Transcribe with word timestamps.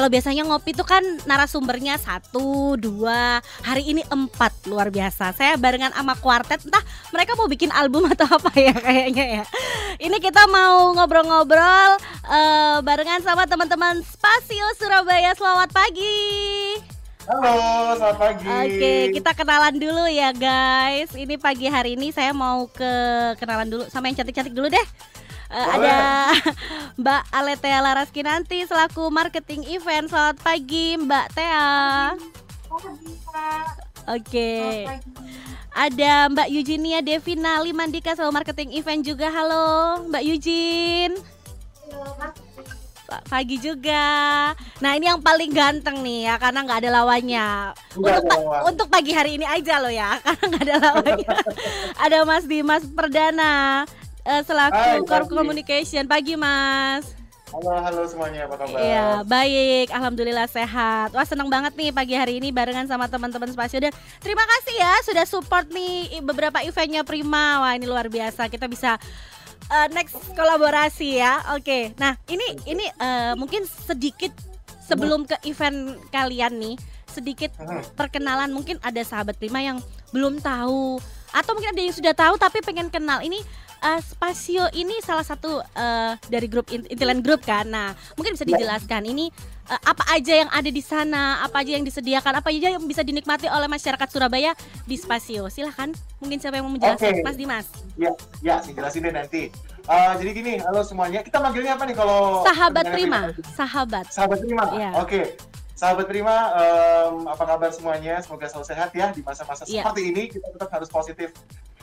Kalau 0.00 0.08
biasanya 0.08 0.48
ngopi 0.48 0.72
itu 0.72 0.80
kan 0.80 1.04
narasumbernya 1.28 2.00
satu, 2.00 2.72
dua, 2.80 3.44
hari 3.60 3.92
ini 3.92 4.00
empat 4.08 4.64
luar 4.64 4.88
biasa. 4.88 5.36
Saya 5.36 5.60
barengan 5.60 5.92
sama 5.92 6.16
kuartet, 6.16 6.64
entah 6.64 6.80
mereka 7.12 7.36
mau 7.36 7.44
bikin 7.44 7.68
album 7.68 8.08
atau 8.08 8.24
apa 8.40 8.48
ya 8.56 8.72
kayaknya 8.72 9.26
ya. 9.28 9.44
Ini 10.00 10.16
kita 10.24 10.48
mau 10.48 10.96
ngobrol-ngobrol 10.96 12.00
uh, 12.32 12.80
barengan 12.80 13.20
sama 13.20 13.44
teman-teman 13.44 14.00
Spasio 14.00 14.64
Surabaya. 14.80 15.36
Selamat 15.36 15.68
pagi. 15.68 16.80
Halo, 17.28 17.52
selamat 18.00 18.16
pagi. 18.16 18.48
Oke, 18.48 18.94
kita 19.20 19.36
kenalan 19.36 19.76
dulu 19.76 20.08
ya 20.08 20.32
guys. 20.32 21.12
Ini 21.12 21.36
pagi 21.36 21.68
hari 21.68 22.00
ini 22.00 22.08
saya 22.08 22.32
mau 22.32 22.72
ke 22.72 22.92
kenalan 23.36 23.68
dulu 23.68 23.84
sama 23.92 24.08
yang 24.08 24.16
cantik-cantik 24.16 24.56
dulu 24.56 24.72
deh. 24.72 24.86
Uh, 25.50 25.66
ada 25.66 25.98
Mbak 27.02 27.22
Aletea 27.34 27.82
Laraski 27.82 28.22
nanti 28.22 28.62
selaku 28.62 29.10
marketing 29.10 29.66
event. 29.66 30.06
Selamat 30.06 30.38
pagi 30.46 30.94
Mbak 30.94 31.26
Tea. 31.34 32.14
Oke. 32.70 34.22
Okay. 34.22 34.86
Ada 35.74 36.30
Mbak 36.30 36.48
Eugenia 36.54 37.02
Devina 37.02 37.58
Limandika 37.66 38.14
selaku 38.14 38.30
marketing 38.30 38.78
event 38.78 39.02
juga. 39.02 39.26
Halo 39.26 39.66
Mbak 40.06 40.22
Eugene. 40.22 41.18
Pagi 43.26 43.58
juga. 43.58 44.06
Nah 44.78 44.94
ini 44.94 45.10
yang 45.10 45.18
paling 45.18 45.50
ganteng 45.50 45.98
nih 45.98 46.30
ya 46.30 46.38
karena 46.38 46.62
nggak 46.62 46.78
ada 46.78 46.90
lawannya. 46.94 47.74
Untuk 47.98 48.22
pa 48.22 48.36
untuk 48.70 48.86
pagi 48.86 49.10
hari 49.10 49.34
ini 49.34 49.42
aja 49.50 49.82
loh 49.82 49.90
ya 49.90 50.14
karena 50.22 50.44
nggak 50.46 50.62
ada 50.62 50.76
lawannya. 50.78 51.30
ada 52.06 52.18
Mas 52.22 52.46
Dimas 52.46 52.86
Perdana 52.86 53.82
uh, 54.24 54.42
selaku 54.44 55.04
Corp 55.08 55.28
Communication. 55.30 56.04
Pagi 56.04 56.34
Mas. 56.36 57.20
Halo, 57.50 57.82
halo 57.82 58.06
semuanya, 58.06 58.46
apa 58.46 58.62
kabar? 58.62 58.78
Iya, 58.78 59.26
baik. 59.26 59.90
Alhamdulillah 59.90 60.46
sehat. 60.46 61.10
Wah, 61.10 61.26
senang 61.26 61.50
banget 61.50 61.74
nih 61.74 61.90
pagi 61.90 62.14
hari 62.14 62.38
ini 62.38 62.54
barengan 62.54 62.86
sama 62.86 63.10
teman-teman 63.10 63.50
Spasio 63.50 63.82
dan 63.82 63.90
terima 64.22 64.46
kasih 64.46 64.74
ya 64.78 64.92
sudah 65.02 65.24
support 65.26 65.66
nih 65.66 66.22
beberapa 66.22 66.62
eventnya 66.62 67.02
Prima. 67.02 67.58
Wah, 67.58 67.74
ini 67.74 67.90
luar 67.90 68.06
biasa. 68.06 68.46
Kita 68.46 68.70
bisa 68.70 69.02
uh, 69.66 69.86
next 69.90 70.14
kolaborasi 70.38 71.18
ya. 71.18 71.42
Oke. 71.58 71.66
Okay. 71.66 71.98
Nah, 71.98 72.14
ini 72.30 72.54
ini 72.70 72.86
uh, 73.02 73.34
mungkin 73.34 73.66
sedikit 73.66 74.30
sebelum 74.86 75.26
ke 75.26 75.34
event 75.50 75.98
kalian 76.14 76.54
nih, 76.54 76.78
sedikit 77.10 77.50
perkenalan 77.98 78.54
mungkin 78.54 78.78
ada 78.78 79.02
sahabat 79.02 79.34
Prima 79.42 79.58
yang 79.58 79.82
belum 80.14 80.38
tahu 80.38 81.02
atau 81.30 81.50
mungkin 81.54 81.70
ada 81.74 81.82
yang 81.82 81.94
sudah 81.94 82.14
tahu 82.14 82.38
tapi 82.38 82.62
pengen 82.62 82.86
kenal. 82.90 83.18
Ini 83.26 83.42
uh, 83.80 84.00
Spasio 84.00 84.68
ini 84.76 85.00
salah 85.02 85.24
satu 85.24 85.60
uh, 85.60 86.12
dari 86.28 86.46
grup 86.46 86.68
Intiland 86.70 87.24
Group 87.24 87.44
kan. 87.44 87.66
Nah, 87.68 87.96
mungkin 88.14 88.36
bisa 88.36 88.46
dijelaskan 88.46 89.08
ini 89.08 89.32
uh, 89.68 89.80
apa 89.84 90.04
aja 90.14 90.44
yang 90.44 90.50
ada 90.52 90.70
di 90.70 90.82
sana, 90.84 91.42
apa 91.44 91.64
aja 91.64 91.76
yang 91.76 91.84
disediakan, 91.84 92.40
apa 92.40 92.48
aja 92.52 92.76
yang 92.76 92.84
bisa 92.84 93.00
dinikmati 93.00 93.48
oleh 93.48 93.66
masyarakat 93.66 94.08
Surabaya 94.08 94.52
di 94.84 94.96
Spasio. 95.00 95.48
Silahkan, 95.48 95.90
mungkin 96.20 96.38
siapa 96.38 96.60
yang 96.60 96.68
mau 96.68 96.74
menjelaskan, 96.76 97.20
okay. 97.20 97.24
Mas 97.24 97.36
Dimas? 97.36 97.66
Ya, 97.96 98.12
ya, 98.44 98.54
saya 98.60 98.74
jelasin 98.76 99.00
deh 99.04 99.14
nanti. 99.14 99.42
Uh, 99.88 100.12
jadi 100.20 100.30
gini, 100.36 100.52
halo 100.62 100.84
semuanya. 100.84 101.24
Kita 101.24 101.40
manggilnya 101.40 101.74
apa 101.74 101.88
nih 101.88 101.96
kalau 101.96 102.46
Sahabat 102.46 102.84
Prima? 102.92 103.32
Sahabat. 103.56 104.06
Sahabat 104.12 104.38
Prima. 104.44 104.64
Ya. 104.76 104.90
Oke. 105.00 105.08
Okay. 105.08 105.26
Sahabat 105.80 106.12
Prima, 106.12 106.52
um, 106.52 107.24
apa 107.24 107.40
kabar 107.40 107.72
semuanya? 107.72 108.20
Semoga 108.20 108.44
selalu 108.52 108.68
sehat 108.68 108.92
ya 108.92 109.16
di 109.16 109.24
masa-masa 109.24 109.64
ya. 109.64 109.80
seperti 109.80 110.12
ini. 110.12 110.28
Kita 110.28 110.52
tetap 110.52 110.68
harus 110.76 110.92
positif 110.92 111.32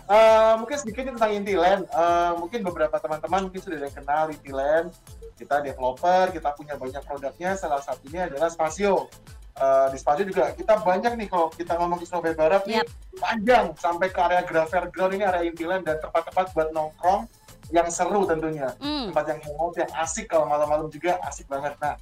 Uh, 0.08 0.56
mungkin 0.64 0.78
sedikit 0.80 1.04
tentang 1.12 1.32
Intiland. 1.36 1.84
Uh, 1.92 2.40
mungkin 2.40 2.64
beberapa 2.64 2.95
teman-teman 2.95 3.52
mungkin 3.52 3.60
sudah 3.60 3.76
ada 3.76 3.86
yang 3.92 3.98
kenal 4.00 4.23
Intiland. 4.32 4.88
Kita 5.36 5.60
developer, 5.60 6.32
kita 6.32 6.50
punya 6.56 6.80
banyak 6.80 7.04
produknya. 7.04 7.60
Salah 7.60 7.84
satunya 7.84 8.32
adalah 8.32 8.48
Spasio. 8.48 9.12
Uh, 9.58 9.92
di 9.92 9.98
Spasio 10.00 10.23
juga 10.23 10.54
kita 10.56 10.80
banyak 10.80 11.17
nih 11.17 11.28
kalau 11.28 11.52
kita 11.52 11.76
ngomong 11.76 11.98
di 11.98 12.06
Surabaya 12.06 12.38
Barat 12.38 12.62
yep. 12.70 12.86
nih 12.86 13.17
panjang 13.17 13.66
sampai 13.73 14.14
ke 14.14 14.20
area 14.22 14.46
Gravel 14.46 14.86
Ground 14.94 15.17
ini 15.17 15.26
area 15.26 15.50
Intiland 15.50 15.82
dan 15.82 15.98
tempat-tempat 15.98 16.54
buat 16.54 16.70
nongkrong 16.72 17.26
yang 17.73 17.90
seru 17.92 18.23
tentunya. 18.23 18.72
Mm. 18.80 19.12
Tempat 19.12 19.26
yang 19.28 19.40
hangout, 19.44 19.76
yang 19.76 19.92
asik 20.00 20.32
kalau 20.32 20.48
malam-malam 20.48 20.88
juga 20.88 21.20
asik 21.28 21.52
banget. 21.52 21.76
Nah, 21.84 22.00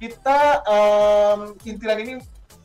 kita 0.00 0.64
um, 0.64 1.52
Intiland 1.66 2.00
ini 2.00 2.14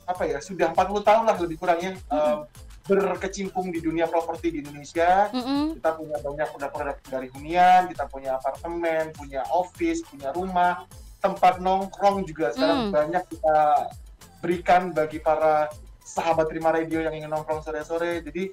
apa 0.07 0.23
ya 0.25 0.39
sudah 0.41 0.73
40 0.73 1.06
tahun 1.06 1.23
lah 1.28 1.35
lebih 1.38 1.57
kurangnya 1.62 1.94
um, 2.09 2.47
berkecimpung 2.89 3.69
di 3.69 3.77
dunia 3.77 4.09
properti 4.09 4.50
di 4.50 4.66
Indonesia. 4.66 5.29
Mm 5.29 5.41
-hmm. 5.45 5.63
Kita 5.77 5.89
punya 5.94 6.17
banyak 6.25 6.47
produk-produk 6.50 6.97
dari 7.05 7.27
hunian, 7.38 7.81
kita 7.94 8.09
punya 8.09 8.41
apartemen, 8.41 9.13
punya 9.13 9.45
office, 9.53 10.01
punya 10.09 10.33
rumah, 10.33 10.89
tempat 11.22 11.61
nongkrong 11.61 12.25
juga 12.25 12.50
sekarang 12.55 12.89
mm. 12.89 12.91
banyak 12.95 13.23
kita 13.29 13.57
berikan 14.41 14.95
bagi 14.95 15.22
para 15.22 15.69
sahabat 16.01 16.50
Terima 16.50 16.73
Radio 16.73 17.05
yang 17.05 17.13
ingin 17.13 17.29
nongkrong 17.29 17.61
sore-sore. 17.61 18.25
Jadi 18.25 18.50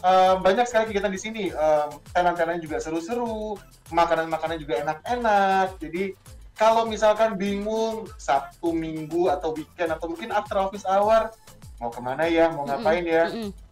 um, 0.00 0.40
banyak 0.40 0.64
sekali 0.64 0.94
kegiatan 0.94 1.12
di 1.12 1.20
sini. 1.20 1.44
Um, 1.52 2.00
tenan-tenan 2.16 2.64
juga 2.64 2.80
seru-seru, 2.80 3.60
makanan-makanan 3.92 4.56
juga 4.56 4.80
enak-enak. 4.80 5.76
Jadi 5.82 6.16
kalau 6.54 6.86
misalkan 6.86 7.36
bingung 7.36 8.08
Sabtu, 8.16 8.72
Minggu 8.72 9.28
atau 9.28 9.52
weekend 9.52 9.90
atau 9.92 10.06
mungkin 10.08 10.30
after 10.30 10.56
office 10.56 10.86
hour 10.86 11.34
mau 11.82 11.90
ke 11.90 12.00
mana 12.00 12.30
ya, 12.30 12.48
mau 12.54 12.64
ngapain 12.64 13.02
ya, 13.02 13.28
mm 13.28 13.63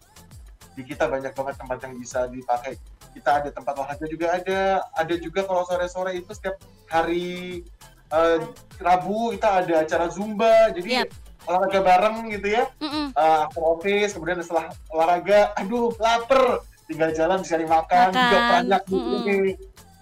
di 0.73 0.81
kita 0.81 1.05
banyak 1.05 1.33
banget 1.33 1.55
tempat 1.57 1.77
yang 1.85 1.93
bisa 2.01 2.25
dipakai 2.29 2.73
kita 3.13 3.29
ada 3.41 3.49
tempat 3.53 3.73
olahraga 3.77 4.05
juga 4.09 4.33
ada 4.33 4.81
ada 4.97 5.15
juga 5.21 5.45
kalau 5.45 5.61
sore-sore 5.69 6.17
itu 6.17 6.33
setiap 6.33 6.57
hari 6.89 7.61
uh, 8.09 8.41
Rabu 8.81 9.37
kita 9.37 9.63
ada 9.63 9.73
acara 9.85 10.05
zumba 10.09 10.73
jadi 10.73 11.05
yep. 11.05 11.09
olahraga 11.45 11.79
bareng 11.85 12.17
gitu 12.33 12.47
ya 12.57 12.63
mm 12.81 12.89
-mm. 12.89 13.05
Uh, 13.13 13.37
after 13.45 13.61
office 13.61 14.11
kemudian 14.17 14.41
setelah 14.41 14.73
olahraga 14.89 15.53
aduh 15.61 15.93
lapar 16.01 16.65
tinggal 16.89 17.13
jalan 17.15 17.39
cari 17.45 17.65
makan, 17.69 18.07
makan. 18.09 18.17
juga 18.17 18.37
banyak 18.49 18.81
mm 18.89 19.01
-mm. 19.01 19.45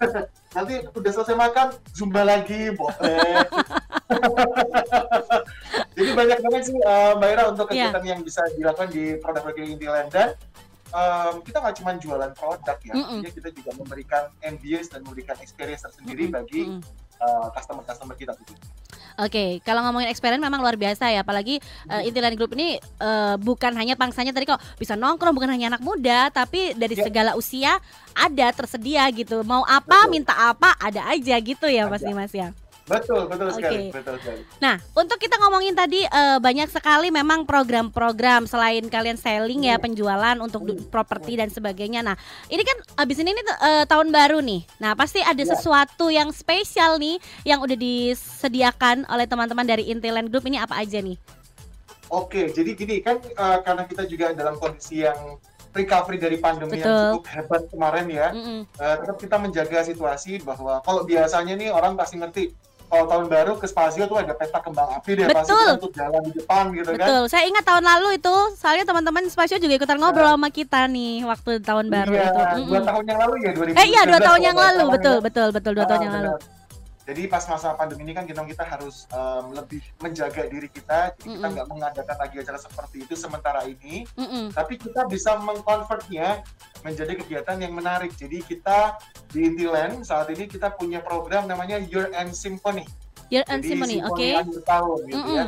nanti 0.56 0.74
udah 0.92 1.12
selesai 1.12 1.36
makan 1.36 1.66
zumba 1.92 2.24
lagi 2.24 2.72
boleh 2.76 3.44
jadi 5.96 6.10
banyak 6.12 6.38
banget 6.44 6.62
sih 6.68 6.76
uh, 6.84 7.16
Mbak 7.16 7.28
Ira 7.32 7.42
untuk 7.48 7.66
iya. 7.72 7.88
kegiatan 7.88 8.02
yeah. 8.04 8.10
yang 8.12 8.20
bisa 8.20 8.42
dilakukan 8.56 8.88
di 8.92 9.04
produk-produk 9.20 9.64
Intiland 9.64 10.08
dan 10.12 10.28
um, 10.92 11.34
kita 11.42 11.58
nggak 11.58 11.76
cuma 11.80 11.90
jualan 11.98 12.32
produk 12.36 12.78
ya, 12.84 12.94
mm 12.94 13.04
-mm. 13.04 13.20
kita 13.32 13.48
juga 13.50 13.70
memberikan 13.74 14.28
ambience 14.44 14.88
dan 14.92 15.00
memberikan 15.02 15.36
experience 15.40 15.82
tersendiri 15.88 16.28
mm 16.28 16.30
-mm. 16.30 16.36
bagi 16.38 16.62
mm 16.68 16.78
-mm. 16.80 17.00
Uh, 17.22 17.46
customer-customer 17.54 18.18
kita 18.18 18.34
gitu. 18.34 18.50
Oke, 19.14 19.30
okay. 19.30 19.50
kalau 19.62 19.84
ngomongin 19.86 20.10
experience 20.10 20.42
memang 20.42 20.58
luar 20.58 20.74
biasa 20.74 21.12
ya, 21.12 21.22
apalagi 21.22 21.62
uh, 21.86 22.02
Intiland 22.02 22.34
Group 22.34 22.58
ini 22.58 22.82
uh, 22.98 23.38
bukan 23.38 23.70
hanya 23.78 23.94
pangsanya 23.94 24.34
tadi 24.34 24.48
kok 24.48 24.58
bisa 24.74 24.98
nongkrong, 24.98 25.30
bukan 25.30 25.54
hanya 25.54 25.76
anak 25.76 25.86
muda, 25.86 26.34
tapi 26.34 26.74
dari 26.74 26.98
yeah. 26.98 27.06
segala 27.06 27.30
usia 27.38 27.78
ada 28.16 28.50
tersedia 28.50 29.06
gitu. 29.14 29.46
Mau 29.46 29.62
apa, 29.68 30.08
Betul. 30.08 30.18
minta 30.18 30.34
apa, 30.34 30.74
ada 30.82 31.12
aja 31.14 31.36
gitu 31.38 31.70
ya, 31.70 31.86
Mas 31.86 32.02
Dimas 32.02 32.34
ya. 32.34 32.50
Betul, 32.82 33.30
betul 33.30 33.48
okay. 33.54 33.56
sekali, 33.62 33.84
betul 33.94 34.16
sekali. 34.18 34.42
Nah, 34.58 34.74
untuk 34.98 35.18
kita 35.22 35.38
ngomongin 35.38 35.74
tadi 35.74 36.02
uh, 36.02 36.42
banyak 36.42 36.66
sekali 36.66 37.14
memang 37.14 37.46
program-program 37.46 38.50
selain 38.50 38.82
kalian 38.90 39.14
selling 39.14 39.70
ya, 39.70 39.78
hmm. 39.78 39.84
penjualan 39.86 40.36
untuk 40.42 40.66
hmm. 40.66 40.90
properti 40.90 41.38
dan 41.38 41.46
sebagainya. 41.46 42.02
Nah, 42.02 42.18
ini 42.50 42.62
kan 42.66 42.76
abis 43.06 43.22
ini 43.22 43.30
nih 43.30 43.44
uh, 43.62 43.84
tahun 43.86 44.10
baru 44.10 44.42
nih. 44.42 44.66
Nah, 44.82 44.98
pasti 44.98 45.22
ada 45.22 45.38
ya. 45.38 45.54
sesuatu 45.54 46.10
yang 46.10 46.34
spesial 46.34 46.98
nih 46.98 47.22
yang 47.46 47.62
udah 47.62 47.78
disediakan 47.78 49.06
oleh 49.06 49.30
teman-teman 49.30 49.64
dari 49.64 49.86
Intiland 49.86 50.26
Group 50.26 50.50
ini 50.50 50.58
apa 50.58 50.82
aja 50.82 50.98
nih? 50.98 51.14
Oke, 52.12 52.52
jadi 52.52 52.76
gini 52.76 53.00
kan 53.00 53.22
uh, 53.40 53.62
karena 53.64 53.88
kita 53.88 54.04
juga 54.04 54.36
dalam 54.36 54.60
kondisi 54.60 55.00
yang 55.00 55.40
recovery 55.72 56.20
dari 56.20 56.36
pandemi 56.36 56.76
Betul. 56.76 56.84
yang 56.84 57.16
cukup 57.16 57.26
hebat 57.32 57.62
kemarin 57.72 58.06
ya, 58.12 58.28
mm 58.36 58.42
-hmm. 58.44 58.60
uh, 58.76 58.96
tetap 59.00 59.16
kita 59.16 59.36
menjaga 59.40 59.78
situasi 59.88 60.44
bahwa 60.44 60.84
kalau 60.84 61.08
biasanya 61.08 61.56
nih 61.56 61.72
orang 61.72 61.96
pasti 61.96 62.20
ngerti 62.20 62.52
kalau 62.92 63.08
tahun 63.08 63.26
baru 63.32 63.52
ke 63.56 63.64
Spazio 63.64 64.04
tuh 64.04 64.20
ada 64.20 64.36
pesta 64.36 64.60
kembang 64.60 65.00
api 65.00 65.16
deh 65.16 65.24
pasti 65.32 65.56
untuk 65.80 65.96
jalan 65.96 66.20
di 66.28 66.32
depan 66.36 66.68
gitu 66.76 66.92
Betul. 66.92 67.00
kan. 67.00 67.08
Betul. 67.08 67.22
Saya 67.32 67.44
ingat 67.48 67.64
tahun 67.64 67.84
lalu 67.88 68.08
itu, 68.20 68.34
soalnya 68.60 68.84
teman-teman 68.84 69.24
Spazio 69.32 69.56
juga 69.56 69.80
ikutan 69.80 69.96
ngobrol 69.96 70.28
iya. 70.28 70.36
sama 70.36 70.48
kita 70.52 70.80
nih 70.92 71.24
waktu 71.24 71.50
tahun 71.64 71.88
baru 71.88 72.12
iya, 72.12 72.28
itu. 72.28 72.36
Dua 72.36 72.52
mm 72.52 72.68
-mm. 72.68 72.90
tahun 72.92 73.04
yang 73.08 73.18
lalu 73.24 73.34
ya 73.40 73.50
2019. 73.56 73.80
Eh 73.80 73.86
iya, 73.88 74.02
dua 74.04 74.20
tahun 74.20 74.40
yang 74.44 74.58
lalu, 74.60 74.84
betul, 74.92 75.16
betul, 75.24 75.48
betul, 75.56 75.72
dua 75.72 75.84
ah, 75.84 75.88
tahun 75.88 76.00
yang 76.04 76.12
benar. 76.12 76.28
lalu. 76.36 76.61
Jadi 77.02 77.26
pas 77.26 77.42
masa 77.50 77.74
pandemi 77.74 78.06
ini 78.06 78.14
kan 78.14 78.22
kita 78.22 78.46
kita 78.46 78.62
harus 78.62 79.10
um, 79.10 79.50
lebih 79.50 79.82
menjaga 79.98 80.46
diri 80.46 80.70
kita, 80.70 81.10
jadi 81.18 81.18
mm 81.18 81.26
-mm. 81.26 81.34
kita 81.34 81.46
nggak 81.50 81.68
mengadakan 81.68 82.16
lagi 82.22 82.36
acara 82.38 82.58
seperti 82.62 82.96
itu 83.02 83.14
sementara 83.18 83.66
ini, 83.66 84.06
mm 84.14 84.22
-mm. 84.22 84.44
tapi 84.54 84.78
kita 84.78 85.10
bisa 85.10 85.34
mengkonvertnya 85.42 86.46
menjadi 86.86 87.18
kegiatan 87.18 87.58
yang 87.58 87.74
menarik. 87.74 88.14
Jadi 88.14 88.46
kita 88.46 89.02
di 89.34 89.50
Intiland 89.50 90.06
saat 90.06 90.30
ini 90.30 90.46
kita 90.46 90.70
punya 90.78 91.02
program 91.02 91.50
namanya 91.50 91.82
Year 91.82 92.06
End 92.14 92.38
Symphony. 92.38 92.86
Year 93.34 93.42
End 93.50 93.66
Symphony, 93.66 93.98
oke. 94.06 94.14
Okay. 94.14 94.38
Akhir 94.38 94.62
tahun 94.62 94.98
gitu 95.10 95.18
mm 95.18 95.26
-mm. 95.26 95.38
ya. 95.42 95.46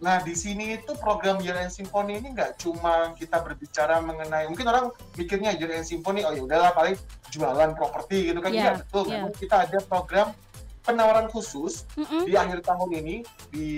Nah, 0.00 0.16
di 0.24 0.32
sini 0.32 0.80
itu 0.80 0.96
program 0.96 1.38
Year 1.44 1.54
End 1.60 1.70
Symphony 1.70 2.18
ini 2.18 2.32
nggak 2.32 2.58
cuma 2.66 3.12
kita 3.14 3.38
berbicara 3.44 4.00
mengenai, 4.00 4.48
mungkin 4.48 4.66
orang 4.66 4.90
mikirnya 5.14 5.54
Year 5.54 5.70
End 5.76 5.86
Symphony, 5.86 6.26
oh 6.26 6.32
ya 6.32 6.42
udahlah 6.42 6.72
paling 6.74 6.96
jualan 7.30 7.76
properti 7.76 8.32
gitu 8.32 8.40
kan. 8.40 8.50
Yeah, 8.50 8.74
Iya, 8.74 8.82
betul. 8.82 9.02
yeah. 9.06 9.22
Memang 9.22 9.34
kita 9.36 9.56
ada 9.68 9.78
program 9.84 10.32
penawaran 10.92 11.26
khusus 11.30 11.86
Mm-mm. 11.94 12.26
di 12.26 12.34
akhir 12.34 12.66
tahun 12.66 12.90
ini, 12.98 13.16
di 13.50 13.68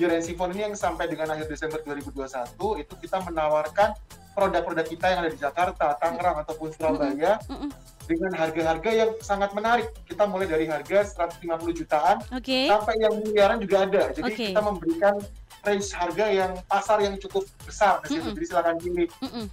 End 0.00 0.24
Symphony 0.24 0.56
ini 0.56 0.62
yang 0.72 0.76
sampai 0.78 1.12
dengan 1.12 1.28
akhir 1.36 1.44
Desember 1.46 1.76
2021, 1.84 2.56
itu 2.80 2.94
kita 3.04 3.20
menawarkan 3.20 3.92
produk-produk 4.32 4.86
kita 4.86 5.06
yang 5.12 5.18
ada 5.26 5.30
di 5.30 5.36
Jakarta, 5.36 5.92
Tangerang, 6.00 6.40
ataupun 6.40 6.72
Surabaya 6.72 7.36
Mm-mm. 7.50 7.68
dengan 8.08 8.32
harga-harga 8.32 8.90
yang 8.94 9.10
sangat 9.20 9.52
menarik. 9.52 9.92
Kita 10.08 10.24
mulai 10.24 10.48
dari 10.48 10.64
harga 10.70 11.04
150 11.28 11.44
jutaan 11.76 12.16
Oke. 12.32 12.64
sampai 12.70 12.94
yang 12.96 13.20
miliaran 13.20 13.60
juga 13.60 13.84
ada. 13.84 14.02
Jadi 14.16 14.30
Oke. 14.32 14.44
kita 14.54 14.62
memberikan 14.64 15.14
range 15.60 15.92
harga 15.92 16.24
yang 16.32 16.56
pasar 16.64 17.04
yang 17.04 17.20
cukup 17.20 17.44
besar 17.68 18.00
di 18.00 18.16
situ. 18.16 18.24
Mm-mm. 18.24 18.36
Jadi 18.40 18.46
silakan 18.48 18.76
pilih. 18.80 19.08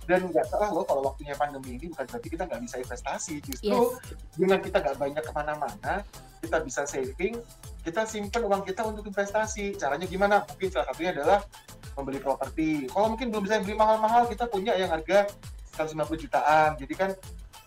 Dan 0.08 0.32
nggak 0.32 0.46
salah 0.48 0.70
loh 0.72 0.88
kalau 0.88 1.02
waktunya 1.12 1.36
pandemi 1.36 1.76
ini 1.76 1.92
bukan 1.92 2.08
berarti 2.08 2.28
kita 2.32 2.48
nggak 2.48 2.62
bisa 2.64 2.76
investasi. 2.80 3.36
Justru 3.44 3.76
Yes. 3.76 4.16
dengan 4.40 4.64
kita 4.64 4.78
nggak 4.80 4.96
banyak 4.96 5.24
ke 5.26 5.32
mana-mana, 5.36 5.94
kita 6.40 6.62
bisa 6.64 6.86
saving, 6.88 7.38
kita 7.82 8.06
simpen 8.06 8.44
uang 8.46 8.64
kita 8.66 8.86
untuk 8.86 9.06
investasi. 9.08 9.76
Caranya 9.76 10.06
gimana? 10.06 10.44
Mungkin 10.46 10.70
salah 10.70 10.88
satunya 10.92 11.12
adalah 11.16 11.40
membeli 11.98 12.20
properti. 12.22 12.86
Kalau 12.90 13.14
mungkin 13.14 13.34
belum 13.34 13.44
bisa 13.46 13.58
beli 13.64 13.74
mahal-mahal, 13.74 14.30
kita 14.30 14.46
punya 14.46 14.78
yang 14.78 14.94
harga 14.94 15.26
150 15.78 16.24
jutaan. 16.26 16.78
Jadi 16.78 16.94
kan 16.94 17.12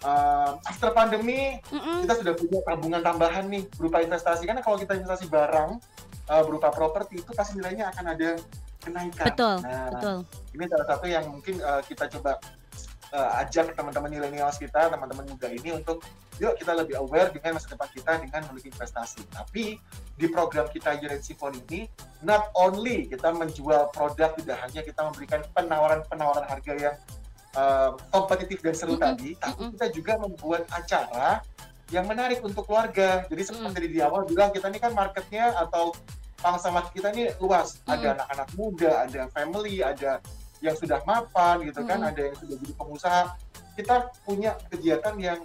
uh, 0.05 0.59
after 0.67 0.91
pandemi 0.91 1.59
Mm-mm. 1.71 2.07
kita 2.07 2.15
sudah 2.21 2.35
punya 2.35 2.59
tabungan 2.67 3.03
tambahan 3.03 3.45
nih 3.47 3.63
berupa 3.77 4.03
investasi 4.03 4.49
karena 4.49 4.63
kalau 4.65 4.77
kita 4.81 4.97
investasi 4.97 5.31
barang 5.31 5.71
uh, 6.31 6.43
berupa 6.47 6.73
properti 6.73 7.21
itu 7.21 7.31
pasti 7.35 7.59
nilainya 7.61 7.91
akan 7.95 8.05
ada 8.17 8.31
kenaikan. 8.81 9.27
Betul, 9.29 9.55
Nah, 9.61 9.89
Betul. 9.93 10.17
ini 10.57 10.65
salah 10.67 10.87
satu 10.89 11.07
yang 11.07 11.25
mungkin 11.29 11.61
uh, 11.61 11.83
kita 11.85 12.09
coba 12.19 12.41
uh, 13.13 13.41
ajak 13.43 13.75
teman-teman 13.75 14.11
milenials 14.11 14.57
kita, 14.59 14.91
teman-teman 14.91 15.27
muda 15.27 15.49
ini 15.51 15.77
untuk 15.77 16.03
yuk 16.41 16.57
kita 16.57 16.73
lebih 16.73 16.97
aware 16.97 17.29
dengan 17.29 17.61
masa 17.61 17.69
depan 17.75 17.89
kita 17.93 18.13
dengan 18.23 18.41
memiliki 18.49 18.73
investasi. 18.73 19.21
Tapi 19.29 19.77
di 20.17 20.27
program 20.31 20.67
kita 20.73 20.97
End 20.97 21.21
Symphony 21.21 21.61
ini, 21.69 21.81
not 22.25 22.49
only 22.57 23.11
kita 23.11 23.29
menjual 23.35 23.93
produk, 23.93 24.33
tidak 24.39 24.59
hanya 24.65 24.81
kita 24.81 25.01
memberikan 25.05 25.41
penawaran-penawaran 25.53 26.47
harga 26.49 26.73
yang 26.79 26.97
uh, 27.59 27.97
kompetitif 28.15 28.63
dan 28.63 28.75
seru 28.75 28.97
Mm-mm, 28.97 29.05
tadi, 29.05 29.31
tapi 29.37 29.63
kita 29.77 29.87
juga 29.93 30.13
membuat 30.17 30.65
acara 30.73 31.45
yang 31.91 32.07
menarik 32.07 32.39
untuk 32.41 32.65
keluarga. 32.71 33.27
Jadi 33.27 33.43
seperti 33.43 33.87
di 33.91 34.01
awal 34.01 34.23
bilang 34.25 34.55
kita 34.55 34.71
ini 34.71 34.79
kan 34.79 34.95
marketnya 34.95 35.53
atau 35.59 35.91
pangsa 36.41 36.73
market 36.73 36.93
kita 36.95 37.09
ini 37.13 37.25
luas. 37.43 37.83
Ada 37.85 38.17
anak-anak 38.17 38.49
muda, 38.57 38.91
ada 39.05 39.21
family, 39.35 39.83
ada 39.83 40.23
yang 40.61 40.77
sudah 40.77 41.01
mapan 41.03 41.65
gitu 41.65 41.81
kan, 41.83 41.99
Mm-mm. 41.99 42.11
ada 42.13 42.21
yang 42.21 42.37
sudah 42.37 42.57
jadi 42.61 42.73
pengusaha. 42.77 43.23
Kita 43.75 43.95
punya 44.23 44.57
kegiatan 44.69 45.15
yang 45.17 45.41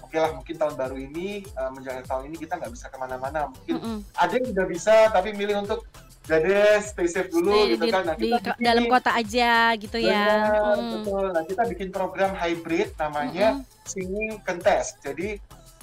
oke 0.00 0.16
lah 0.16 0.30
mungkin 0.32 0.54
tahun 0.54 0.74
baru 0.76 0.96
ini 0.96 1.44
uh, 1.54 1.70
menjelang 1.72 2.04
tahun 2.04 2.28
ini 2.28 2.36
kita 2.36 2.60
nggak 2.60 2.72
bisa 2.72 2.86
ke 2.88 2.96
mana-mana. 2.96 3.48
Mungkin 3.48 3.74
Mm-mm. 3.80 3.96
ada 4.12 4.32
yang 4.32 4.46
sudah 4.52 4.66
bisa 4.68 4.94
tapi 5.08 5.32
milih 5.32 5.64
untuk 5.64 5.80
jadi 6.28 6.78
stay 6.78 7.08
safe 7.08 7.32
dulu 7.32 7.50
Di, 7.50 7.74
gitu 7.74 7.84
di- 7.88 7.92
kan. 7.92 8.02
Nah, 8.04 8.14
di 8.14 8.28
kita 8.28 8.36
ko- 8.36 8.44
bikin- 8.54 8.66
dalam 8.68 8.84
kota 8.86 9.10
aja 9.16 9.52
gitu 9.80 9.98
ya. 9.98 10.28
Mm. 10.76 10.88
betul. 11.00 11.24
Nah, 11.32 11.42
kita 11.48 11.62
bikin 11.66 11.88
program 11.90 12.32
hybrid 12.36 12.92
namanya 13.00 13.58
Mm-mm. 13.58 13.88
singing 13.88 14.30
contest. 14.44 15.00
Jadi 15.00 15.40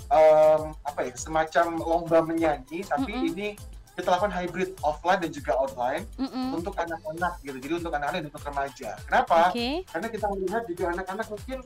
em, 0.07 0.61
apa 0.85 0.99
ya 1.03 1.11
semacam 1.17 1.65
lomba 1.75 2.19
menyanyi, 2.21 2.85
tapi 2.85 3.11
Mm-mm. 3.11 3.29
ini 3.33 3.47
kita 3.97 4.13
lakukan 4.13 4.29
hybrid 4.29 4.77
offline 4.85 5.17
dan 5.25 5.31
juga 5.33 5.57
online 5.57 6.05
Mm-mm. 6.21 6.53
untuk 6.53 6.77
anak-anak 6.77 7.41
gitu. 7.41 7.57
Jadi 7.57 7.73
untuk 7.81 7.93
anak-anak 7.97 8.19
dan 8.21 8.29
untuk 8.29 8.45
remaja. 8.45 8.89
Kenapa? 9.09 9.49
Oke. 9.49 9.81
Karena 9.89 10.07
kita 10.13 10.25
melihat 10.29 10.63
juga 10.69 10.83
anak-anak 10.93 11.27
mungkin 11.33 11.57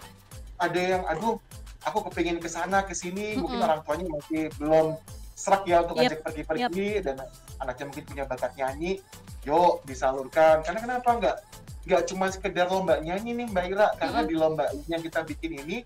ada 0.55 0.79
yang 0.79 1.03
aduh 1.11 1.35
aku 1.83 1.97
kepingin 2.07 2.39
ke 2.39 2.47
sana 2.47 2.87
ke 2.87 2.95
sini, 2.95 3.35
mungkin 3.35 3.59
orang 3.59 3.83
tuanya 3.83 4.07
masih 4.07 4.47
belum 4.55 4.95
serak 5.35 5.65
ya 5.65 5.81
untuk 5.83 5.97
Yep, 5.97 6.05
ajak 6.07 6.19
pergi-pergi 6.23 6.89
dan 7.01 7.15
anaknya 7.59 7.85
mungkin 7.89 8.03
punya 8.05 8.23
bakat 8.29 8.51
nyanyi, 8.55 9.01
yuk 9.43 9.83
disalurkan. 9.83 10.61
Karena 10.63 10.79
kenapa 10.79 11.09
nggak 11.17 11.37
nggak 11.81 12.01
cuma 12.13 12.29
sekedar 12.29 12.69
lomba 12.69 13.01
nyanyi 13.01 13.33
nih 13.41 13.47
Mbak 13.49 13.65
Ira, 13.73 13.87
karena 13.97 14.21
Mm-mm. 14.21 14.29
di 14.29 14.35
lomba 14.37 14.69
yang 14.85 15.01
kita 15.01 15.25
bikin 15.25 15.65
ini 15.65 15.81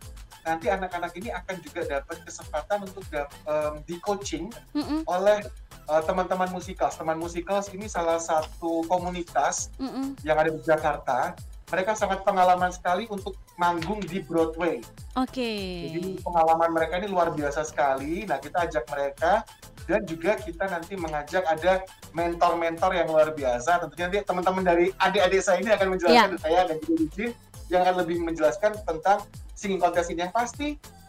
nanti 0.45 0.69
anak-anak 0.69 1.09
ini 1.17 1.31
akan 1.33 1.55
juga 1.63 1.81
dapat 1.87 2.21
kesempatan 2.21 2.85
untuk 2.85 3.01
em, 3.15 3.73
di 3.87 3.95
coaching 4.03 4.51
Mm-mm. 4.75 5.07
oleh 5.07 5.41
eh, 5.89 6.01
teman-teman 6.05 6.49
musikal. 6.51 6.89
Teman 6.89 7.17
musikal 7.17 7.61
ini 7.73 7.85
salah 7.85 8.17
satu 8.17 8.85
komunitas 8.89 9.69
Mm-mm. 9.77 10.17
yang 10.25 10.37
ada 10.37 10.49
di 10.51 10.61
Jakarta. 10.61 11.37
Mereka 11.65 11.97
sangat 11.97 12.21
pengalaman 12.21 12.69
sekali 12.69 13.09
untuk 13.09 13.33
manggung 13.57 13.97
di 13.97 14.21
Broadway. 14.21 14.85
Oke. 15.17 15.51
Jadi 15.89 16.21
pengalaman 16.21 16.69
mereka 16.69 17.01
ini 17.01 17.09
luar 17.09 17.33
biasa 17.33 17.65
sekali. 17.65 18.21
Nah 18.29 18.37
kita 18.37 18.69
ajak 18.69 18.85
mereka 18.85 19.41
dan 19.89 20.01
juga 20.05 20.37
kita 20.37 20.65
nanti 20.69 20.93
mengajak 20.93 21.41
ada 21.45 21.81
mentor-mentor 22.13 22.91
yang 22.93 23.09
luar 23.09 23.33
biasa. 23.33 23.81
Tentunya 23.81 24.05
nanti 24.09 24.19
teman-teman 24.29 24.63
dari 24.65 24.85
adik-adik 24.97 25.41
saya 25.41 25.57
ini 25.61 25.73
akan 25.73 25.87
menjelaskan 25.97 26.29
dan 26.37 26.41
saya 26.41 26.61
dan 26.69 26.77
juga 26.85 26.95
Eugene 27.01 27.33
yang 27.73 27.81
akan 27.81 27.95
lebih 28.05 28.17
menjelaskan 28.21 28.71
tentang 28.85 29.17
singing 29.57 29.81
contest 29.81 30.13
ini. 30.13 30.21
Yang 30.21 30.33
pasti 30.37 30.67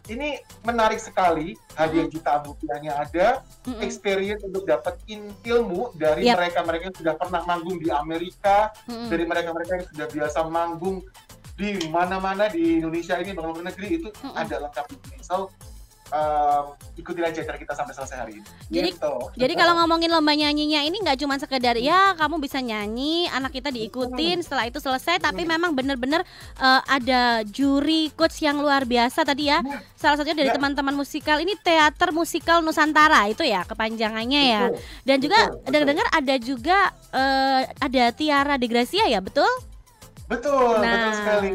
ini 0.08 0.38
menarik 0.62 0.98
sekali. 0.98 1.54
Hadiah 1.76 2.08
jutaan 2.08 2.46
rupiahnya 2.46 2.92
ada, 2.96 3.44
Mm-mm. 3.66 3.84
experience 3.84 4.40
untuk 4.46 4.64
dapetin 4.64 5.28
ilmu 5.44 5.92
dari 5.94 6.24
Yap. 6.26 6.40
mereka-mereka 6.40 6.82
yang 6.88 6.96
sudah 6.96 7.14
pernah 7.20 7.42
manggung 7.44 7.76
di 7.76 7.88
Amerika, 7.92 8.72
Mm-mm. 8.88 9.08
dari 9.12 9.24
mereka-mereka 9.28 9.72
yang 9.82 9.86
sudah 9.92 10.06
biasa 10.08 10.38
manggung 10.48 11.04
di 11.56 11.88
mana-mana 11.88 12.52
di 12.52 12.80
Indonesia 12.80 13.16
ini 13.16 13.32
bahkan 13.32 13.56
luar 13.56 13.64
negeri 13.72 13.88
itu 14.00 14.08
Mm-mm. 14.12 14.36
ada 14.36 14.56
lengkap 14.68 14.84
di. 14.92 15.16
So 15.24 15.50
um, 16.08 16.64
ikutin 16.94 17.24
aja 17.24 17.40
cara 17.42 17.56
kita 17.56 17.72
sampai 17.72 17.92
selesai 17.92 18.16
hari 18.16 18.32
ini. 18.36 18.48
Jadi- 18.68 18.92
Gitu. 18.92 19.14
Jadi 19.36 19.52
kalau 19.54 19.74
ngomongin 19.76 20.08
lomba 20.08 20.32
nyanyinya 20.32 20.80
ini 20.80 20.98
nggak 20.98 21.18
cuma 21.18 21.36
sekedar 21.36 21.76
ya 21.76 22.14
kamu 22.14 22.38
bisa 22.38 22.58
nyanyi, 22.58 23.26
anak 23.28 23.52
kita 23.52 23.68
diikutin, 23.68 24.40
setelah 24.40 24.64
itu 24.64 24.78
selesai, 24.78 25.18
tapi 25.18 25.42
Hmm. 25.42 25.50
memang 25.52 25.70
bener-bener 25.72 26.22
eh, 26.56 26.80
ada 26.86 27.22
juri 27.44 28.08
coach 28.12 28.40
yang 28.40 28.58
luar 28.58 28.82
biasa 28.82 29.22
tadi 29.22 29.46
ya. 29.46 29.60
Ya. 29.60 29.80
Salah 29.94 30.16
satunya 30.16 30.36
dari 30.36 30.50
Ya. 30.50 30.56
teman-teman 30.56 30.92
musikal 30.92 31.36
ini 31.36 31.52
teater 31.56 32.10
musikal 32.10 32.60
Nusantara 32.60 33.26
itu 33.26 33.42
ya 33.42 33.62
kepanjangannya 33.62 34.42
ya. 34.42 34.62
Dan 35.02 35.18
juga 35.18 35.36
dengar-dengar 35.64 36.06
ada 36.10 36.34
juga 36.36 36.78
eh, 37.10 37.62
ada 37.76 38.04
Tiara 38.10 38.54
de 38.56 38.66
Gracia 38.66 39.04
ya, 39.06 39.20
betul? 39.20 39.48
Betul, 40.26 40.82
Nah. 40.82 40.90
betul 40.90 41.12
sekali. 41.14 41.50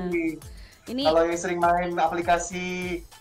Ini 0.91 1.07
Kalau 1.07 1.23
yang 1.23 1.39
sering 1.39 1.59
main 1.63 1.95
aplikasi 1.95 2.65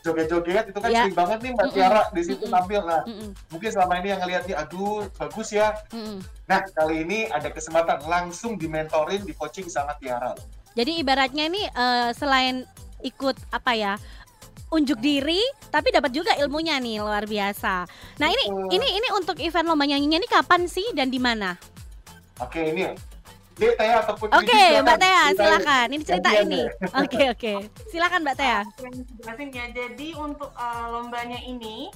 joget-joget 0.03 0.75
itu 0.75 0.79
kan 0.83 0.91
Ya. 0.91 1.07
sering 1.07 1.15
banget 1.15 1.39
nih 1.39 1.51
Mbak 1.55 1.67
Mm-mm. 1.71 1.77
Tiara 1.79 2.03
di 2.11 2.23
situ 2.27 2.45
Mm-mm. 2.45 2.55
tampil. 2.59 2.83
Nah, 2.83 3.03
Mm-mm, 3.07 3.29
mungkin 3.55 3.71
selama 3.71 3.93
ini 4.03 4.09
yang 4.11 4.21
ngeliat 4.27 4.43
nih, 4.51 4.57
aduh 4.59 5.07
bagus 5.15 5.49
ya. 5.55 5.79
mm-mm. 5.95 6.19
Nah, 6.51 6.61
kali 6.75 7.07
ini 7.07 7.31
ada 7.31 7.49
kesempatan 7.55 8.03
langsung 8.11 8.59
dimentorin, 8.59 9.23
di 9.23 9.31
coaching 9.39 9.71
sama 9.71 9.95
Tiara. 10.03 10.35
Jadi 10.75 10.99
ibaratnya 10.99 11.47
ini 11.47 11.63
eh, 11.67 12.11
selain 12.15 12.67
ikut 13.07 13.39
apa 13.55 13.73
ya 13.79 13.95
unjuk 14.71 15.03
diri, 15.03 15.43
tapi 15.71 15.91
dapat 15.91 16.15
juga 16.15 16.31
ilmunya 16.39 16.79
nih 16.79 17.03
luar 17.03 17.27
biasa. 17.27 17.91
Nah 18.23 18.29
ini 18.31 18.45
Betul. 18.47 18.79
ini 18.79 18.89
ini 19.03 19.09
untuk 19.19 19.37
event 19.43 19.67
lomba 19.67 19.83
nyanyinya 19.83 20.23
ini 20.23 20.29
kapan 20.31 20.71
sih 20.71 20.95
dan 20.95 21.11
di 21.11 21.19
mana? 21.19 21.59
Oke, 22.39 22.71
ini 22.71 22.87
Teh 23.61 23.93
ataupun 23.93 24.29
Oke 24.31 24.49
Didi, 24.49 24.81
Mbak 24.81 24.97
Tea 24.97 25.13
Ceritain. 25.13 25.37
silakan. 25.37 25.87
Ini 25.91 26.03
cerita 26.03 26.29
Gantian 26.31 26.47
ini. 26.47 26.61
ya. 26.61 26.71
Oke 27.05 27.23
oke. 27.29 27.53
Silakan 27.89 28.21
Mbak 28.23 28.37
Tea. 28.37 28.59
yang 28.81 28.95
jelasin 29.19 29.49
ya. 29.51 29.65
Jadi 29.69 30.09
untuk 30.17 30.51
uh, 30.55 30.87
lombanya 30.89 31.39
ini 31.39 31.93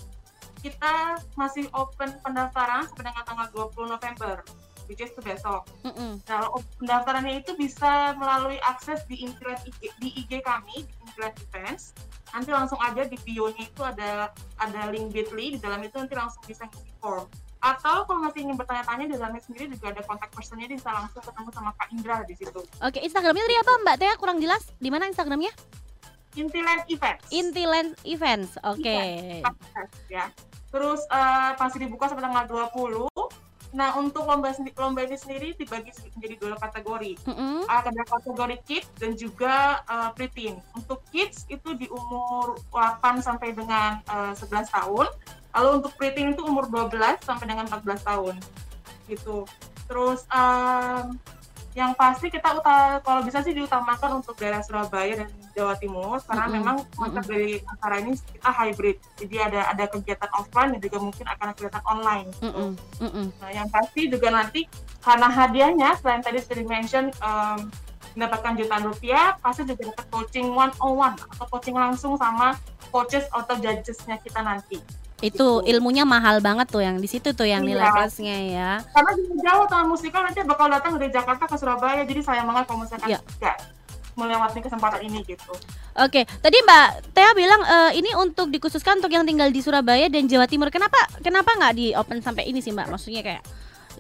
kita 0.61 0.94
masih 1.35 1.68
open 1.73 2.16
pendaftaran 2.21 2.88
sampai 2.88 3.04
dengan 3.04 3.25
tanggal 3.25 3.47
20 3.52 3.85
November, 3.87 4.40
which 4.88 4.97
is 4.99 5.12
itu 5.12 5.21
besok. 5.21 5.68
Mm-mm. 5.85 6.16
Nah, 6.25 6.49
op- 6.49 6.64
pendaftarannya 6.80 7.44
itu 7.44 7.52
bisa 7.52 8.16
melalui 8.16 8.56
akses 8.64 9.04
di 9.04 9.21
Infilet 9.21 9.61
IG, 9.68 9.92
di 10.00 10.09
IG 10.25 10.40
kami, 10.40 10.88
di 10.88 10.92
Infilet 11.04 11.37
Events. 11.49 11.92
Nanti 12.33 12.49
langsung 12.50 12.80
aja 12.80 13.04
di 13.04 13.14
bio-nya 13.21 13.61
itu 13.62 13.83
ada 13.85 14.33
ada 14.56 14.80
link 14.88 15.12
Bitly, 15.12 15.54
di 15.54 15.61
dalam 15.61 15.85
itu 15.85 16.00
nanti 16.00 16.16
langsung 16.16 16.40
bisa 16.49 16.64
ngisi 16.64 16.90
form. 16.97 17.28
Atau 17.64 18.04
kalau 18.04 18.21
masih 18.21 18.44
ingin 18.44 18.61
bertanya-tanya 18.61 19.09
di 19.09 19.16
dalamnya 19.16 19.40
sendiri 19.40 19.73
juga 19.73 19.97
ada 19.97 20.04
kontak 20.04 20.28
personnya 20.37 20.68
bisa 20.68 20.92
langsung 20.92 21.25
ketemu 21.25 21.49
sama 21.49 21.71
Kak 21.80 21.88
Indra 21.97 22.21
di 22.28 22.37
situ. 22.37 22.61
Oke 22.85 23.00
Instagramnya 23.00 23.44
tadi 23.49 23.56
apa 23.56 23.73
Mbak 23.80 23.97
Tea 23.97 24.14
kurang 24.21 24.38
jelas? 24.44 24.68
Di 24.76 24.92
mana 24.92 25.09
Instagramnya? 25.09 25.49
Infilet 26.37 26.85
Events. 26.92 27.25
Intiland 27.33 27.90
Events. 28.04 28.52
Oke. 28.68 29.40
ya. 30.12 30.28
Terus 30.68 31.00
eh, 31.09 31.50
masih 31.56 31.78
dibuka 31.88 32.11
sampai 32.11 32.26
tanggal 32.28 32.44
20. 32.44 33.09
Nah, 33.75 33.99
untuk 33.99 34.23
lomba 34.31 34.54
lomba 34.54 35.02
ini 35.02 35.19
sendiri 35.19 35.59
dibagi 35.59 35.90
menjadi 36.14 36.35
dua 36.38 36.54
kategori. 36.62 37.19
Mm-mm. 37.26 37.66
Ada 37.66 37.90
kategori 38.07 38.57
kids 38.62 38.88
dan 39.02 39.19
juga 39.19 39.83
eh, 39.83 40.11
preteen. 40.14 40.62
Untuk 40.78 41.02
kids 41.11 41.43
itu 41.50 41.75
di 41.75 41.90
umur 41.90 42.54
8 42.71 43.19
sampai 43.19 43.50
dengan 43.50 43.99
eh, 44.07 44.33
11 44.38 44.71
tahun. 44.71 45.11
Lalu 45.59 45.69
untuk 45.83 45.93
preteen 45.99 46.38
itu 46.38 46.47
umur 46.47 46.71
12 46.71 47.19
sampai 47.26 47.47
dengan 47.50 47.66
14 47.66 48.07
tahun. 48.07 48.35
Gitu. 49.11 49.43
Terus 49.90 50.23
um, 50.31 51.19
yang 51.75 51.93
pasti 51.99 52.31
kita 52.31 52.54
uta 52.54 53.02
kalau 53.02 53.21
bisa 53.26 53.43
sih 53.43 53.52
diutamakan 53.52 54.23
untuk 54.23 54.38
daerah 54.38 54.62
Surabaya 54.62 55.26
dan 55.26 55.28
Jawa 55.54 55.75
Timur 55.75 56.18
karena 56.20 56.44
Mm 56.44 56.50
-mm. 56.50 56.56
memang 56.61 56.76
konsep 56.92 57.25
dari 57.25 57.52
acara 57.62 57.94
ini 57.99 58.12
kita 58.18 58.50
hybrid. 58.50 58.96
Jadi 59.16 59.37
ada 59.38 59.61
ada 59.70 59.84
kegiatan 59.87 60.30
offline 60.34 60.70
dan 60.75 60.80
juga 60.82 60.99
mungkin 60.99 61.25
akan 61.25 61.44
ada 61.49 61.54
kegiatan 61.54 61.84
online. 61.87 62.28
gitu. 62.34 62.75
Mm-mm. 63.00 63.26
Nah, 63.38 63.50
yang 63.50 63.68
pasti 63.70 64.06
juga 64.06 64.28
nanti 64.28 64.66
karena 65.00 65.28
hadiahnya 65.28 65.88
selain 65.99 66.20
tadi 66.20 66.38
sudah 66.38 66.56
di-mention 66.58 67.04
um, 67.20 67.70
mendapatkan 68.14 68.54
jutaan 68.54 68.84
rupiah, 68.84 69.34
pasti 69.38 69.62
juga 69.62 69.90
dapat 69.90 70.06
coaching 70.08 70.46
one 70.49 70.70
on 70.78 70.92
one 70.94 71.16
atau 71.34 71.46
coaching 71.49 71.75
langsung 71.75 72.14
sama 72.14 72.54
coaches 72.90 73.26
atau 73.30 73.54
judgesnya 73.56 74.18
kita 74.18 74.38
nanti. 74.38 74.78
Itu 75.18 75.62
Gitu. 75.62 75.70
ilmunya 75.73 76.04
mahal 76.04 76.38
banget 76.38 76.68
tuh 76.68 76.82
yang 76.82 76.99
di 76.99 77.06
situ 77.06 77.32
tuh 77.32 77.42
yang 77.42 77.62
nilai 77.62 77.82
Iya. 77.82 77.94
plusnya 77.96 78.37
ya. 78.44 78.70
Karena 78.92 79.11
jauh 79.16 79.66
taman 79.66 79.87
musikal 79.88 80.20
nanti 80.23 80.42
bakal 80.42 80.68
datang 80.68 80.94
dari 80.94 81.08
Jakarta 81.08 81.46
ke 81.46 81.56
Surabaya, 81.56 82.02
jadi 82.04 82.20
sayang 82.20 82.46
banget 82.46 82.64
kalau 82.66 82.78
misalkan 82.82 83.08
Iya. 83.08 83.18
Melewati 84.14 84.59
kesempatan 84.62 85.02
ini 85.06 85.23
gitu. 85.26 85.52
Oke, 85.94 86.26
tadi 86.26 86.56
Mbak 86.59 87.14
Tia 87.14 87.30
bilang 87.38 87.62
eh, 87.62 87.90
ini 87.99 88.11
untuk 88.18 88.50
dikhususkan 88.50 88.99
untuk 88.99 89.12
yang 89.14 89.23
tinggal 89.23 89.50
di 89.50 89.61
Surabaya 89.62 90.11
dan 90.11 90.26
Jawa 90.26 90.47
Timur. 90.50 90.71
Kenapa 90.71 90.99
kenapa 91.23 91.54
nggak 91.54 91.75
di 91.75 91.94
open 91.94 92.18
sampai 92.23 92.50
ini 92.50 92.59
sih 92.59 92.75
Mbak? 92.75 92.90
Maksudnya 92.90 93.23
kayak 93.23 93.42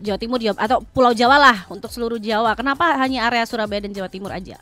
Jawa 0.02 0.18
Timur 0.18 0.42
Jawa 0.42 0.58
atau 0.58 0.82
Pulau 0.82 1.14
Jawa 1.14 1.38
lah 1.38 1.58
untuk 1.70 1.90
seluruh 1.90 2.18
Jawa. 2.18 2.58
Kenapa 2.58 2.98
hanya 2.98 3.30
area 3.30 3.46
Surabaya 3.46 3.86
dan 3.86 3.94
Jawa 3.94 4.10
Timur 4.10 4.34
aja? 4.34 4.58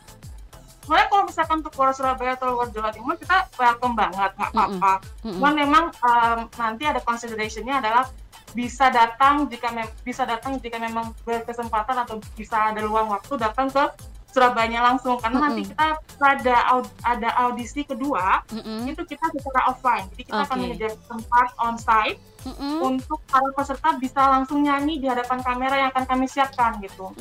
Sebenarnya 0.82 1.08
kalau 1.08 1.24
misalkan 1.30 1.56
untuk 1.62 1.74
luar 1.78 1.94
Surabaya 1.94 2.32
atau 2.34 2.48
luar 2.58 2.68
Jawa 2.74 2.90
Timur 2.90 3.14
kita 3.16 3.48
welcome 3.54 3.94
banget, 3.94 4.30
nggak 4.34 4.50
apa-apa. 4.50 4.92
Mm-mm. 5.22 5.32
Cuman 5.38 5.54
memang 5.54 5.84
um, 6.02 6.38
nanti 6.58 6.84
ada 6.84 7.00
considerationnya 7.00 7.78
adalah 7.78 8.10
bisa 8.52 8.92
datang 8.92 9.48
jika 9.48 9.72
bisa 10.04 10.28
datang 10.28 10.60
jika 10.60 10.76
memang 10.76 11.16
berkesempatan 11.24 12.04
atau 12.04 12.20
bisa 12.36 12.68
ada 12.68 12.84
luang 12.84 13.08
waktu 13.08 13.40
datang 13.40 13.72
ke 13.72 13.84
Surabaya 14.32 14.80
langsung 14.80 15.20
karena 15.20 15.38
nanti 15.44 15.62
Mm-mm. 15.62 15.76
kita 15.76 15.86
pada 16.16 16.56
aud- 16.72 16.96
ada 17.04 17.28
audisi 17.44 17.84
kedua 17.84 18.40
Mm-mm, 18.48 18.88
itu 18.88 19.02
kita 19.04 19.28
secara 19.28 19.68
offline 19.68 20.08
jadi 20.16 20.22
kita 20.24 20.40
akan 20.42 20.56
Oke. 20.56 20.62
menyediakan 20.64 21.00
tempat 21.04 21.48
on 21.60 21.76
site 21.76 22.18
mm-mm, 22.48 22.80
untuk 22.80 23.20
para 23.28 23.44
peserta 23.52 23.88
bisa 24.00 24.20
langsung 24.24 24.64
nyanyi 24.64 24.96
di 24.96 25.06
hadapan 25.06 25.44
kamera 25.44 25.74
yang 25.76 25.90
akan 25.92 26.04
kami 26.08 26.24
siapkan 26.24 26.80
gitu 26.80 27.12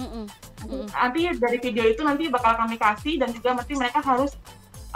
nanti, 0.63 0.75
nanti 0.87 1.19
dari 1.35 1.57
video 1.59 1.83
itu 1.83 1.99
nanti 1.99 2.31
bakal 2.31 2.55
kami 2.55 2.79
kasih 2.79 3.19
dan 3.19 3.35
juga 3.35 3.59
nanti 3.59 3.75
mereka 3.75 3.99
harus 3.99 4.31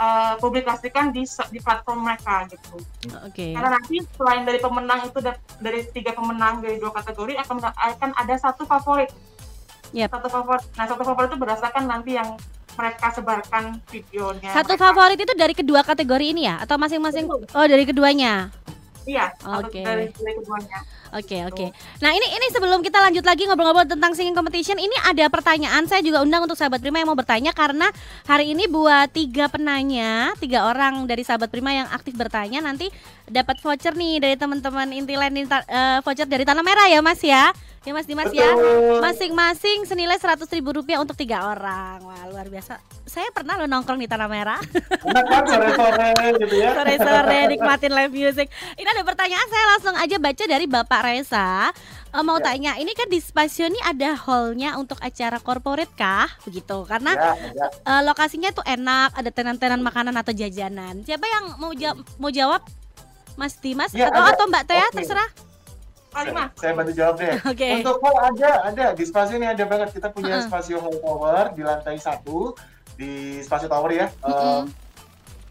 uh, 0.00 0.40
publikasikan 0.40 1.12
di 1.12 1.28
di 1.52 1.60
platform 1.60 2.00
mereka 2.00 2.48
gitu 2.48 2.80
Oke. 3.28 3.52
karena 3.52 3.76
nanti 3.76 4.00
selain 4.16 4.48
dari 4.48 4.56
pemenang 4.56 5.04
itu 5.04 5.20
da- 5.20 5.36
dari 5.60 5.84
tiga 5.92 6.16
pemenang 6.16 6.64
dari 6.64 6.80
dua 6.80 6.96
kategori 6.96 7.36
akan 7.44 7.56
akan 7.76 8.10
ada 8.16 8.34
satu 8.40 8.64
favorit. 8.64 9.12
Yep. 9.94 10.10
Satu 10.10 10.28
favorit. 10.30 10.64
Nah 10.74 10.84
satu 10.88 11.02
favorit 11.06 11.28
itu 11.30 11.38
berdasarkan 11.38 11.84
nanti 11.86 12.10
yang 12.18 12.34
mereka 12.76 13.06
sebarkan 13.14 13.64
videonya. 13.88 14.50
Satu 14.52 14.76
mereka. 14.76 14.84
favorit 14.90 15.18
itu 15.18 15.32
dari 15.34 15.54
kedua 15.56 15.80
kategori 15.86 16.26
ini 16.36 16.48
ya 16.48 16.60
atau 16.60 16.76
masing-masing? 16.76 17.24
Oh, 17.28 17.66
dari 17.66 17.84
keduanya. 17.88 18.52
Iya. 19.06 19.30
Oke. 19.62 19.86
Dari, 19.86 20.10
dari 20.10 20.34
keduanya. 20.34 20.78
Oke 21.14 21.46
oke. 21.46 21.70
Nah 22.02 22.10
ini 22.10 22.26
ini 22.26 22.46
sebelum 22.50 22.82
kita 22.82 22.98
lanjut 22.98 23.22
lagi 23.22 23.46
ngobrol-ngobrol 23.46 23.86
tentang 23.86 24.12
singing 24.12 24.34
competition, 24.34 24.74
ini 24.76 24.92
ada 25.06 25.30
pertanyaan 25.30 25.86
saya 25.86 26.02
juga 26.02 26.20
undang 26.20 26.44
untuk 26.44 26.58
sahabat 26.58 26.82
Prima 26.82 26.98
yang 26.98 27.08
mau 27.08 27.16
bertanya 27.16 27.54
karena 27.54 27.86
hari 28.26 28.52
ini 28.52 28.66
buat 28.66 29.14
tiga 29.14 29.46
penanya, 29.46 30.34
tiga 30.42 30.66
orang 30.66 31.06
dari 31.06 31.22
sahabat 31.22 31.48
Prima 31.48 31.70
yang 31.70 31.86
aktif 31.94 32.18
bertanya 32.18 32.58
nanti 32.58 32.90
dapat 33.30 33.62
voucher 33.62 33.94
nih 33.94 34.18
dari 34.18 34.34
teman-teman 34.34 34.90
Intiland 34.90 35.34
ini, 35.38 35.46
eh, 35.46 35.98
voucher 36.02 36.26
dari 36.26 36.42
Tanah 36.42 36.66
Merah 36.66 36.90
ya 36.90 36.98
Mas 36.98 37.22
ya, 37.22 37.54
ya 37.86 37.94
Mas 37.94 38.04
Dimas 38.04 38.28
ya. 38.28 38.50
Betul. 38.50 38.98
Masing-masing 38.98 39.86
senilai 39.86 40.18
seratus 40.18 40.50
ribu 40.50 40.74
rupiah 40.74 40.98
untuk 40.98 41.14
tiga 41.14 41.46
orang. 41.46 42.02
Wah 42.02 42.26
luar 42.26 42.46
biasa. 42.46 42.82
Saya 43.06 43.30
pernah 43.30 43.54
lo 43.54 43.64
nongkrong 43.64 43.96
di 43.96 44.04
Tanah 44.04 44.26
Merah 44.26 44.58
kan 44.58 45.42
sore-sore 45.46 46.10
gitu 46.36 46.54
ya. 46.56 46.74
sore-sore 46.74 47.38
nikmatin 47.48 47.94
live 47.94 48.10
music. 48.10 48.46
Ini 48.74 48.88
ada 48.88 49.02
pertanyaan 49.02 49.46
saya 49.46 49.64
langsung 49.70 49.94
aja 49.94 50.16
baca 50.18 50.44
dari 50.44 50.66
Bapak 50.66 51.00
Reza. 51.00 51.70
Eh, 52.08 52.22
mau 52.22 52.36
Ya. 52.36 52.44
tanya, 52.44 52.72
ini 52.74 52.90
kan 52.90 53.06
di 53.06 53.16
Spasio 53.16 53.64
ini 53.64 53.78
ada 53.80 54.16
hallnya 54.16 54.74
untuk 54.74 54.96
acara 54.98 55.38
corporate 55.38 55.92
kah? 55.92 56.26
Begitu, 56.42 56.82
karena 56.84 57.12
Ya, 57.12 57.32
ya. 57.52 57.66
eh, 57.68 58.02
lokasinya 58.02 58.50
tuh 58.50 58.64
enak, 58.64 59.12
ada 59.12 59.30
tenan-tenan 59.30 59.78
makanan 59.78 60.14
atau 60.14 60.32
jajanan. 60.32 61.00
Siapa 61.02 61.22
yang 61.24 61.44
mau 61.56 61.70
ja- 61.72 61.94
mau 62.16 62.28
jawab? 62.28 62.64
Mas 63.34 63.52
Dimas 63.54 63.92
Ya, 63.92 64.08
atau 64.08 64.16
ada. 64.18 64.32
atau 64.32 64.44
Mbak 64.46 64.64
Tea 64.64 64.80
Oke. 64.82 64.96
terserah. 64.96 65.28
Saya, 66.16 66.48
saya 66.56 66.72
bantu 66.72 66.92
jawab 66.96 67.14
deh. 67.20 67.36
Oke. 67.44 67.68
Untuk 67.76 68.00
hall 68.00 68.16
ada, 68.24 68.50
ada 68.72 68.84
di 68.96 69.04
spasi 69.04 69.36
ini 69.36 69.44
ada 69.44 69.64
banget. 69.68 69.92
Kita 69.92 70.08
punya 70.08 70.40
Uh-uh. 70.40 70.48
spasio 70.48 70.80
hall 70.80 70.96
tower 71.04 71.52
di 71.52 71.60
lantai 71.60 72.00
satu 72.00 72.56
di 72.96 73.44
spasio 73.44 73.68
tower 73.68 73.92
ya. 73.92 74.08
Eh, 74.08 74.32
Mm-mm. 74.32 74.72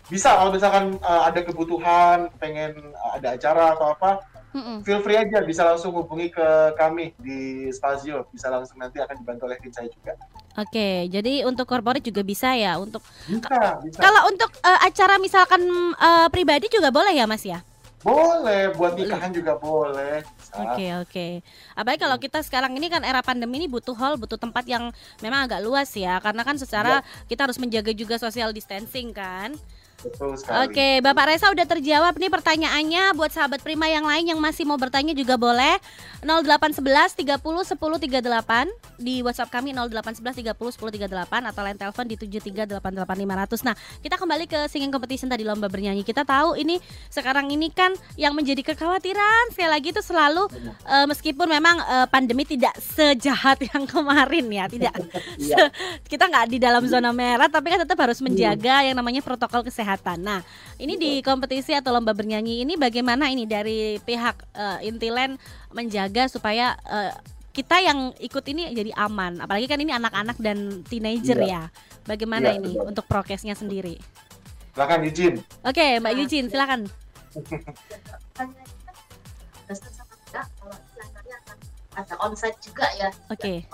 bisa 0.10 0.34
kalau 0.34 0.50
misalkan 0.50 0.98
eh, 0.98 1.22
ada 1.30 1.40
kebutuhan, 1.46 2.34
pengen 2.42 2.74
eh, 2.82 3.12
ada 3.14 3.38
acara 3.38 3.78
atau 3.78 3.94
apa, 3.94 4.12
Mm-mm. 4.58 4.82
feel 4.82 5.06
free 5.06 5.22
aja 5.22 5.46
bisa 5.46 5.62
langsung 5.62 5.94
hubungi 5.94 6.34
ke 6.34 6.74
kami 6.74 7.14
di 7.22 7.70
spasio. 7.70 8.26
Bisa 8.34 8.50
langsung 8.50 8.82
nanti 8.82 8.98
akan 8.98 9.22
dibantu 9.22 9.46
oleh 9.46 9.62
tim 9.62 9.70
saya 9.70 9.86
juga. 9.94 10.18
Oke, 10.56 11.12
jadi 11.12 11.44
untuk 11.44 11.68
corporate 11.68 12.00
juga 12.00 12.24
bisa 12.24 12.56
ya. 12.56 12.80
Untuk 12.80 13.04
Bisa, 13.28 13.78
bisa. 13.86 14.00
kalau 14.02 14.34
untuk 14.34 14.50
eh, 14.66 14.80
acara 14.88 15.22
misalkan 15.22 15.62
eh, 15.94 16.28
pribadi 16.34 16.74
juga 16.74 16.90
boleh 16.90 17.14
ya, 17.14 17.30
Mas 17.30 17.46
ya? 17.46 17.62
Boleh, 18.06 18.70
buat 18.78 18.94
nikahan 18.94 19.34
juga 19.34 19.58
boleh. 19.58 20.22
Oke 20.54 20.86
oke. 21.02 21.28
Apalagi 21.74 22.00
kalau 22.06 22.18
kita 22.22 22.46
sekarang 22.46 22.78
ini 22.78 22.86
kan 22.86 23.02
era 23.02 23.26
pandemi 23.26 23.58
ini 23.58 23.66
butuh 23.66 23.98
hall, 23.98 24.14
butuh 24.14 24.38
tempat 24.38 24.62
yang 24.70 24.94
memang 25.26 25.50
agak 25.50 25.66
luas 25.66 25.90
ya, 25.98 26.22
karena 26.22 26.46
kan 26.46 26.54
secara 26.54 27.02
kita 27.26 27.50
harus 27.50 27.58
menjaga 27.58 27.90
juga 27.98 28.22
social 28.22 28.54
distancing 28.54 29.10
kan. 29.10 29.58
Betul 30.06 30.38
sekali. 30.38 30.70
Oke, 30.70 30.90
Bapak 31.02 31.26
Reza 31.34 31.50
udah 31.50 31.66
terjawab 31.66 32.14
nih 32.22 32.30
pertanyaannya. 32.30 33.18
Buat 33.18 33.34
sahabat 33.34 33.66
Prima 33.66 33.90
yang 33.90 34.06
lain 34.06 34.30
yang 34.30 34.38
masih 34.38 34.62
mau 34.70 34.78
bertanya 34.78 35.18
juga 35.18 35.34
boleh 35.34 35.82
0811 36.22 37.18
30 37.26 37.42
10 37.42 38.22
38 38.22 39.02
di 39.02 39.26
WhatsApp 39.26 39.50
kami 39.50 39.74
0811 39.74 40.46
30 40.46 40.54
10 40.54 41.10
38 41.10 41.50
atau 41.50 41.62
line 41.66 41.80
telepon 41.82 42.06
di 42.06 42.16
7388500. 42.22 43.66
Nah, 43.66 43.76
kita 44.06 44.16
kembali 44.22 44.46
ke 44.46 44.60
singing 44.70 44.94
competition 44.94 45.26
tadi 45.26 45.42
lomba 45.42 45.66
bernyanyi. 45.66 46.06
Kita 46.06 46.22
tahu 46.22 46.54
ini 46.54 46.78
sekarang 47.10 47.50
ini 47.50 47.74
kan 47.74 47.98
yang 48.14 48.38
menjadi 48.38 48.62
kekhawatiran 48.62 49.58
sekali 49.58 49.70
lagi 49.74 49.88
itu 49.90 50.02
selalu 50.06 50.46
eh, 50.86 51.06
meskipun 51.10 51.50
memang 51.50 51.82
eh, 51.82 52.08
pandemi 52.14 52.46
tidak 52.46 52.78
sejahat 52.78 53.66
yang 53.74 53.90
kemarin 53.90 54.46
ya, 54.54 54.66
tidak 54.70 54.94
Iya. 55.42 55.70
kita 56.06 56.30
nggak 56.30 56.46
di 56.54 56.58
dalam 56.62 56.84
zona 56.88 57.12
merah 57.12 57.50
tapi 57.50 57.74
kan 57.74 57.82
tetap 57.82 57.98
harus 58.00 58.22
menjaga 58.22 58.86
yang 58.86 58.94
namanya 58.94 59.26
protokol 59.26 59.66
kesehatan. 59.66 59.95
Nah, 60.20 60.42
ini 60.76 61.00
di 61.00 61.12
kompetisi 61.24 61.72
atau 61.72 61.96
lomba 61.96 62.12
bernyanyi 62.12 62.66
ini 62.66 62.76
bagaimana 62.76 63.32
ini 63.32 63.48
dari 63.48 64.02
pihak 64.02 64.36
eh, 64.56 64.88
Intiland 64.90 65.40
menjaga 65.72 66.28
supaya 66.28 66.76
eh, 66.88 67.14
kita 67.56 67.80
yang 67.80 68.12
ikut 68.20 68.44
ini 68.52 68.76
jadi 68.76 68.92
aman. 69.00 69.40
Apalagi 69.40 69.68
kan 69.72 69.80
ini 69.80 69.96
anak-anak 69.96 70.36
dan 70.44 70.84
teenager 70.84 71.40
ya. 71.40 71.72
Bagaimana 72.04 72.54
Iya, 72.54 72.60
ini 72.60 72.72
betul. 72.76 72.90
untuk 72.92 73.06
prokesnya 73.08 73.56
sendiri? 73.56 73.98
Silakan 74.76 75.08
izin. 75.08 75.34
Oke, 75.64 76.04
Mbak 76.04 76.14
Yujin 76.20 76.46
silakan. 76.52 76.86
dasar 79.66 79.90
sama 79.92 80.14
enggak 80.30 80.46
kalau 80.62 80.78
kelihatannya 80.94 81.36
akan 81.42 81.58
ada 81.98 82.16
onsite 82.22 82.58
juga 82.62 82.86
ya 82.96 83.10
Oke. 83.34 83.66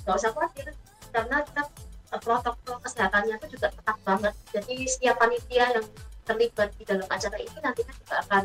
nggak 0.00 0.16
usah 0.16 0.32
khawatir 0.32 0.68
karena 1.12 1.36
kita 1.44 1.62
protokol 2.18 2.76
kesehatannya 2.82 3.38
itu 3.38 3.46
juga 3.54 3.70
ketat 3.70 3.98
banget 4.02 4.34
jadi 4.50 4.74
setiap 4.90 5.16
panitia 5.22 5.64
yang 5.78 5.86
terlibat 6.26 6.68
di 6.74 6.82
dalam 6.82 7.06
acara 7.06 7.36
ini 7.38 7.58
nantinya 7.62 7.94
juga 7.94 8.14
akan 8.26 8.44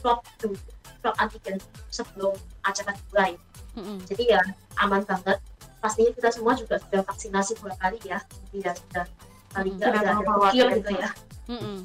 swab 0.00 0.18
dulu 0.36 0.56
swab 1.00 1.14
antigen 1.16 1.56
sebelum 1.88 2.34
acara 2.66 2.92
dimulai 2.92 3.32
Mm-mm. 3.78 3.98
jadi 4.04 4.24
ya 4.36 4.42
aman 4.84 5.02
banget 5.08 5.38
pastinya 5.78 6.12
kita 6.12 6.28
semua 6.34 6.52
juga 6.58 6.76
sudah 6.82 7.00
vaksinasi 7.06 7.52
dua 7.62 7.72
kali 7.78 7.98
ya 8.04 8.18
jadi 8.52 8.56
ya 8.68 8.72
sudah 8.76 9.06
paling 9.54 9.74
nggak 9.80 9.88
Tidak 9.88 10.02
udah 10.04 10.14
perlu 10.20 10.42
ada 10.44 10.52
cure 10.52 10.70
gitu 10.76 10.92
ya 10.92 11.10
Mm-mm. 11.48 11.78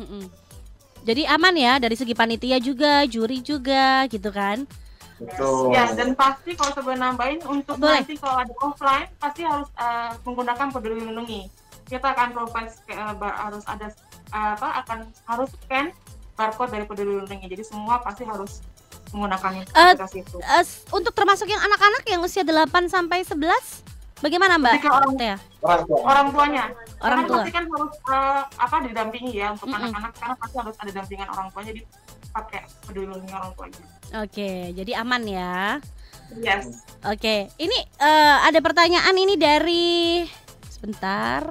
Mm-mm. 0.00 0.24
Jadi 1.06 1.24
aman 1.24 1.54
ya 1.56 1.80
dari 1.80 1.96
segi 1.96 2.12
panitia 2.12 2.60
juga, 2.60 3.06
juri 3.08 3.40
juga 3.40 4.04
gitu 4.12 4.28
kan? 4.28 4.68
Betul. 5.18 5.70
Ya, 5.70 5.90
dan 5.90 6.14
pasti 6.14 6.54
kalau 6.54 6.72
coba 6.72 6.94
nambahin 6.94 7.42
untuk 7.42 7.74
Boleh. 7.76 8.00
nanti 8.00 8.14
kalau 8.14 8.38
ada 8.38 8.54
offline 8.56 9.10
pasti 9.16 9.42
harus 9.42 9.66
eh, 9.74 10.10
menggunakan 10.22 10.66
peduli 10.68 11.02
lindungi. 11.02 11.50
Kita 11.84 12.12
akan 12.12 12.28
provide 12.32 12.70
eh, 12.86 13.12
bar- 13.14 13.38
harus 13.40 13.64
ada 13.64 13.90
eh, 14.28 14.50
apa 14.54 14.68
akan 14.80 14.98
harus 15.26 15.50
scan 15.58 15.90
barcode 16.32 16.70
dari 16.70 16.84
peduli 16.84 17.18
lindungi. 17.18 17.46
Jadi 17.48 17.64
semua 17.64 17.98
pasti 17.98 18.22
harus 18.22 18.62
menggunakan 19.08 19.64
aplikasi 19.64 20.20
itu. 20.20 20.36
Eh, 20.38 20.60
s- 20.60 20.86
untuk 20.88 21.10
termasuk 21.10 21.44
yang 21.44 21.58
anak-anak 21.58 22.06
yang 22.06 22.20
usia 22.20 22.42
8 22.42 22.68
sampai 22.86 23.24
11 23.24 23.82
bagaimana 24.18 24.54
Mbak? 24.56 24.74
Ketika 24.76 24.94
orang 24.94 25.12
Tea? 25.14 25.36
Orang 25.58 25.82
tua. 25.84 26.00
orang 26.04 26.26
tuanya 26.30 26.64
Orang 26.98 27.02
karena 27.16 27.22
tua. 27.24 27.36
pasti 27.38 27.50
kan 27.50 27.64
harus 27.66 27.92
eh, 28.04 28.42
apa 28.54 28.76
didampingi 28.84 29.32
ya 29.34 29.50
untuk 29.50 29.66
anak-anak 29.66 30.12
karena 30.14 30.34
pasti 30.36 30.56
harus 30.56 30.76
ada 30.76 30.90
dampingan 30.92 31.28
orang 31.28 31.46
tuanya 31.50 31.70
jadi 31.72 31.82
pakai 32.30 32.60
peduli 32.84 33.08
lindungi 33.08 33.34
orang 33.34 33.52
tuanya. 33.56 33.82
Oke, 34.22 34.50
jadi 34.72 34.92
aman 35.00 35.22
ya. 35.24 35.56
Yes. 36.38 36.84
Oke, 37.08 37.48
ini 37.56 37.78
eh, 37.98 38.36
ada 38.44 38.60
pertanyaan 38.60 39.16
ini 39.16 39.34
dari 39.34 40.24
sebentar. 40.68 41.44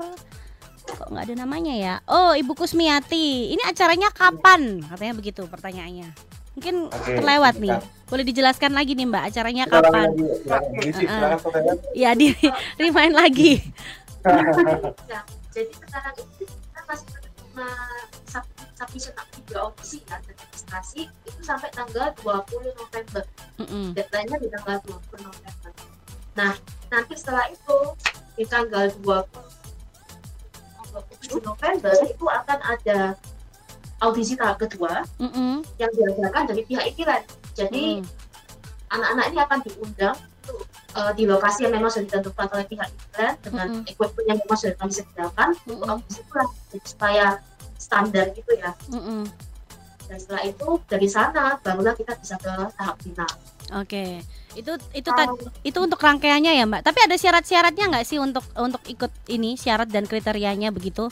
Kok 0.87 1.11
nggak 1.11 1.25
ada 1.27 1.35
namanya 1.43 1.73
ya? 1.75 1.95
Oh, 2.07 2.31
Ibu 2.31 2.55
Kusmiati. 2.55 3.51
Ini 3.51 3.61
acaranya 3.67 4.07
kapan? 4.13 4.79
Katanya 4.87 5.13
begitu 5.17 5.43
pertanyaannya. 5.43 6.09
Mungkin 6.57 6.89
Oke, 6.89 7.11
terlewat 7.21 7.59
nih. 7.59 7.75
silakan. 7.75 7.95
Boleh 8.07 8.23
dijelaskan 8.23 8.71
lagi 8.71 8.95
nih 8.95 9.05
Mbak, 9.05 9.23
acaranya 9.29 9.63
Kita 9.67 9.77
kapan? 9.83 10.07
lagi, 10.09 10.23
silakan. 10.41 10.71
Disi, 10.79 11.03
silakan 11.05 11.39
pertanyaan. 11.43 11.77
Ya, 11.91 12.09
di 12.15 12.27
remind 12.79 13.13
lagi. 13.13 13.51
Ya, 15.07 15.21
jadi 15.51 15.71
sekarang 15.75 16.15
itu 16.17 16.43
kita 16.47 16.81
masih 16.87 17.07
menerima 17.53 17.69
submission 18.77 19.13
video 19.33 19.57
audisi 19.67 20.05
ya 20.05 20.21
dan 20.21 20.35
registrasi 20.37 21.09
itu 21.09 21.41
sampai 21.41 21.73
tanggal 21.73 22.13
20 22.21 22.77
November. 22.77 23.23
Mm-mm. 23.57 23.85
Deadline-nya 23.97 24.37
di 24.37 24.47
tanggal 24.53 24.77
20 24.85 25.25
November. 25.25 25.71
Nah, 26.37 26.53
nanti 26.93 27.13
setelah 27.17 27.49
itu 27.49 27.77
di 28.37 28.45
tanggal 28.45 28.93
20 29.01 29.25
27 30.93 31.41
November 31.41 31.93
itu 32.05 32.25
akan 32.25 32.59
ada 32.63 32.99
audisi 33.97 34.37
tahap 34.37 34.61
kedua 34.61 35.01
Mm-mm. 35.17 35.65
yang 35.81 35.89
diadakan 35.89 36.43
dari 36.45 36.61
pihak 36.63 36.85
iklan. 36.93 37.25
Jadi 37.57 38.01
Mm. 38.01 38.05
anak-anak 38.87 39.25
ini 39.33 39.37
akan 39.41 39.59
diundang 39.65 40.17
untuk, 40.47 40.63
eh, 40.95 41.11
di 41.17 41.23
lokasi 41.25 41.65
yang 41.65 41.73
memang 41.75 41.89
sudah 41.89 42.05
ditentukan 42.07 42.47
oleh 42.53 42.65
pihak 42.69 42.89
iklan 42.93 43.33
dengan 43.41 43.67
Mm-mm. 43.73 43.89
equipment 43.89 44.25
yang 44.29 44.37
memang 44.45 44.57
sudah 44.57 44.75
kami 44.77 44.93
sediakan 44.93 45.49
untuk 45.65 45.77
Mm-mm. 45.81 45.91
audisi 45.97 46.21
pula 46.29 46.45
jadi 46.69 46.87
supaya 46.87 47.25
standar 47.77 48.33
gitu 48.33 48.51
ya 48.57 48.73
Mm-mm. 48.89 49.23
dan 50.09 50.17
setelah 50.17 50.43
itu 50.45 50.67
dari 50.89 51.07
sana 51.07 51.57
barulah 51.61 51.93
kita 51.93 52.17
bisa 52.17 52.35
ke 52.41 52.53
tahap 52.75 52.97
final 53.01 53.31
Oke. 53.75 54.23
Itu 54.55 54.79
itu 54.95 55.09
tadi 55.11 55.35
itu 55.67 55.79
untuk 55.83 55.99
rangkaiannya 55.99 56.55
ya, 56.55 56.63
Mbak. 56.63 56.87
Tapi 56.87 56.99
ada 57.03 57.15
syarat-syaratnya 57.19 57.91
nggak 57.91 58.05
sih 58.07 58.15
untuk 58.15 58.47
untuk 58.55 58.79
ikut 58.87 59.11
ini 59.27 59.59
syarat 59.59 59.91
dan 59.91 60.07
kriterianya 60.07 60.71
begitu? 60.71 61.11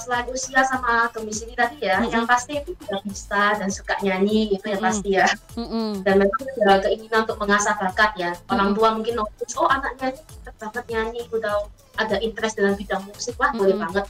Selain 0.00 0.24
usia 0.32 0.64
sama 0.64 1.12
domisili 1.12 1.52
tadi 1.52 1.84
ya 1.84 2.00
Mm-mm. 2.00 2.08
yang 2.08 2.24
pasti 2.24 2.56
itu 2.56 2.72
tidak 2.72 3.04
bisa 3.04 3.60
dan 3.60 3.68
suka 3.68 4.00
nyanyi 4.00 4.48
itu 4.56 4.64
yang 4.64 4.80
Mm-mm. 4.80 4.88
pasti 4.88 5.10
ya 5.12 5.28
Mm-mm. 5.60 6.00
dan 6.00 6.14
memang 6.24 6.40
ada 6.64 6.88
keinginan 6.88 7.28
untuk 7.28 7.36
mengasah 7.36 7.76
bakat 7.76 8.16
ya 8.16 8.32
orang 8.48 8.72
Mm-mm. 8.72 8.78
tua 8.80 8.88
mungkin 8.96 9.14
notice 9.20 9.54
oh 9.60 9.68
anaknya 9.68 10.16
ini 10.16 10.20
pintar 10.24 10.54
banget 10.56 10.84
nyanyi 10.88 11.20
udah 11.28 11.54
ada 12.00 12.16
interest 12.24 12.56
dalam 12.56 12.74
bidang 12.80 13.04
musik 13.04 13.36
wah 13.36 13.52
boleh 13.52 13.76
Mm-mm. 13.76 13.84
banget 13.92 14.04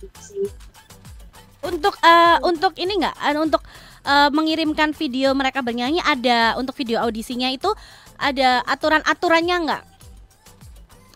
gitu 0.00 0.20
sih. 0.20 0.48
Untuk 1.64 1.94
eh, 2.00 2.38
untuk 2.46 2.72
ini 2.78 2.92
nggak 3.00 3.16
eh, 3.20 3.36
untuk 3.36 3.62
eh, 4.06 4.30
mengirimkan 4.32 4.96
video 4.96 5.34
mereka 5.36 5.60
bernyanyi 5.60 6.00
ada 6.00 6.54
untuk 6.56 6.72
video 6.78 7.02
audisinya 7.02 7.52
itu 7.52 7.68
ada 8.16 8.64
aturan-aturannya 8.64 9.56
nggak? 9.66 9.84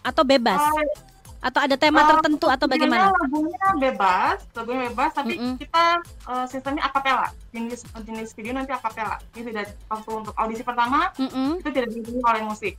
Atau 0.05 0.25
bebas? 0.25 0.61
Eh, 0.61 1.10
Atau 1.41 1.61
ada 1.65 1.73
tema 1.73 2.05
eh, 2.05 2.09
tertentu 2.13 2.47
atau 2.53 2.69
bagaimana? 2.69 3.09
Lagunya 3.17 3.67
bebas, 3.81 4.45
lagunya 4.53 4.93
bebas, 4.93 5.11
tapi 5.17 5.41
Mm-mm. 5.41 5.57
kita 5.57 5.85
eh, 6.05 6.47
sistemnya 6.47 6.85
akapela. 6.85 7.33
Jenis 7.51 7.81
jenis 8.05 8.37
video 8.37 8.53
nanti 8.53 8.77
akapela. 8.77 9.17
Jadi 9.33 9.49
tidak 9.49 9.73
waktu 9.89 10.11
untuk 10.13 10.35
audisi 10.37 10.61
pertama 10.61 11.09
Mm-mm. 11.17 11.65
itu 11.65 11.69
tidak 11.73 11.89
diiringi 11.91 12.21
oleh 12.21 12.43
musik 12.45 12.77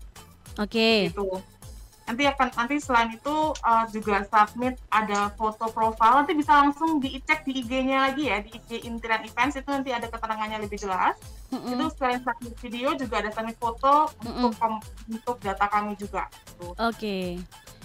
Oke. 0.62 1.10
gitu. 1.10 1.42
Nanti 2.02 2.28
akan 2.28 2.48
nanti 2.54 2.76
selain 2.78 3.10
itu 3.10 3.36
eh, 3.56 3.86
juga 3.90 4.22
submit 4.30 4.78
ada 4.94 5.34
foto 5.34 5.66
profile 5.74 6.22
nanti 6.22 6.38
bisa 6.38 6.54
langsung 6.54 7.02
dicek 7.02 7.42
di 7.42 7.66
IG-nya 7.66 8.14
lagi 8.14 8.30
ya 8.30 8.46
di 8.46 8.54
IG 8.54 8.86
Intiran 8.86 9.26
Events 9.26 9.58
itu 9.58 9.70
nanti 9.74 9.90
ada 9.90 10.06
keterangannya 10.06 10.62
lebih 10.62 10.78
jelas. 10.78 11.18
Mm-mm. 11.50 11.82
Itu 11.82 11.98
selain 11.98 12.22
submit 12.22 12.54
video 12.62 12.94
juga 12.94 13.26
ada 13.26 13.34
submit 13.34 13.58
foto 13.58 14.14
Mm-mm. 14.22 14.38
untuk 14.38 14.54
kom- 14.62 14.86
untuk 15.10 15.42
data 15.42 15.66
kami 15.66 15.98
juga. 15.98 16.30
Gitu. 16.30 16.78
Oke. 16.78 17.18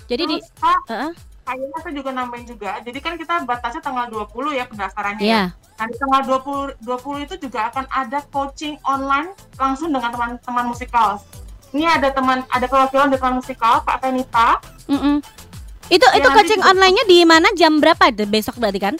Jadi 0.06 0.22
di 0.24 0.36
Terus, 0.38 0.50
Kak, 0.56 0.80
Heeh. 0.86 1.10
kayaknya 1.42 1.78
saya 1.80 1.94
juga 1.94 2.10
nambahin 2.10 2.46
juga. 2.46 2.70
Jadi 2.80 2.98
kan 2.98 3.14
kita 3.14 3.34
batasnya 3.42 3.80
tanggal 3.80 4.06
20 4.08 4.26
ya 4.52 4.64
pendaftarannya. 4.64 5.20
ya. 5.20 5.26
Iya. 5.26 5.42
Nah, 5.76 5.86
di 5.86 5.96
tanggal 5.96 6.20
20 6.24 6.78
20 6.80 7.26
itu 7.26 7.34
juga 7.38 7.68
akan 7.68 7.84
ada 7.86 8.18
coaching 8.26 8.80
online 8.82 9.28
langsung 9.54 9.90
dengan 9.90 10.08
teman-teman 10.08 10.66
musikal. 10.66 11.20
Ini 11.68 11.84
ada 11.92 12.08
teman 12.08 12.46
ada 12.46 12.64
perwakilan 12.64 13.10
dari 13.10 13.20
teman 13.20 13.36
musikal 13.36 13.82
Kak 13.82 14.00
Tenita. 14.00 14.56
Mm-mm. 14.86 15.20
Itu 15.86 16.02
Ya, 16.04 16.16
itu 16.16 16.28
coaching 16.28 16.58
juga- 16.58 16.70
online-nya 16.72 17.04
di 17.04 17.18
mana 17.22 17.48
jam 17.52 17.76
berapa 17.76 18.06
itu 18.06 18.24
besok 18.24 18.56
berarti 18.56 18.80
kan? 18.80 18.94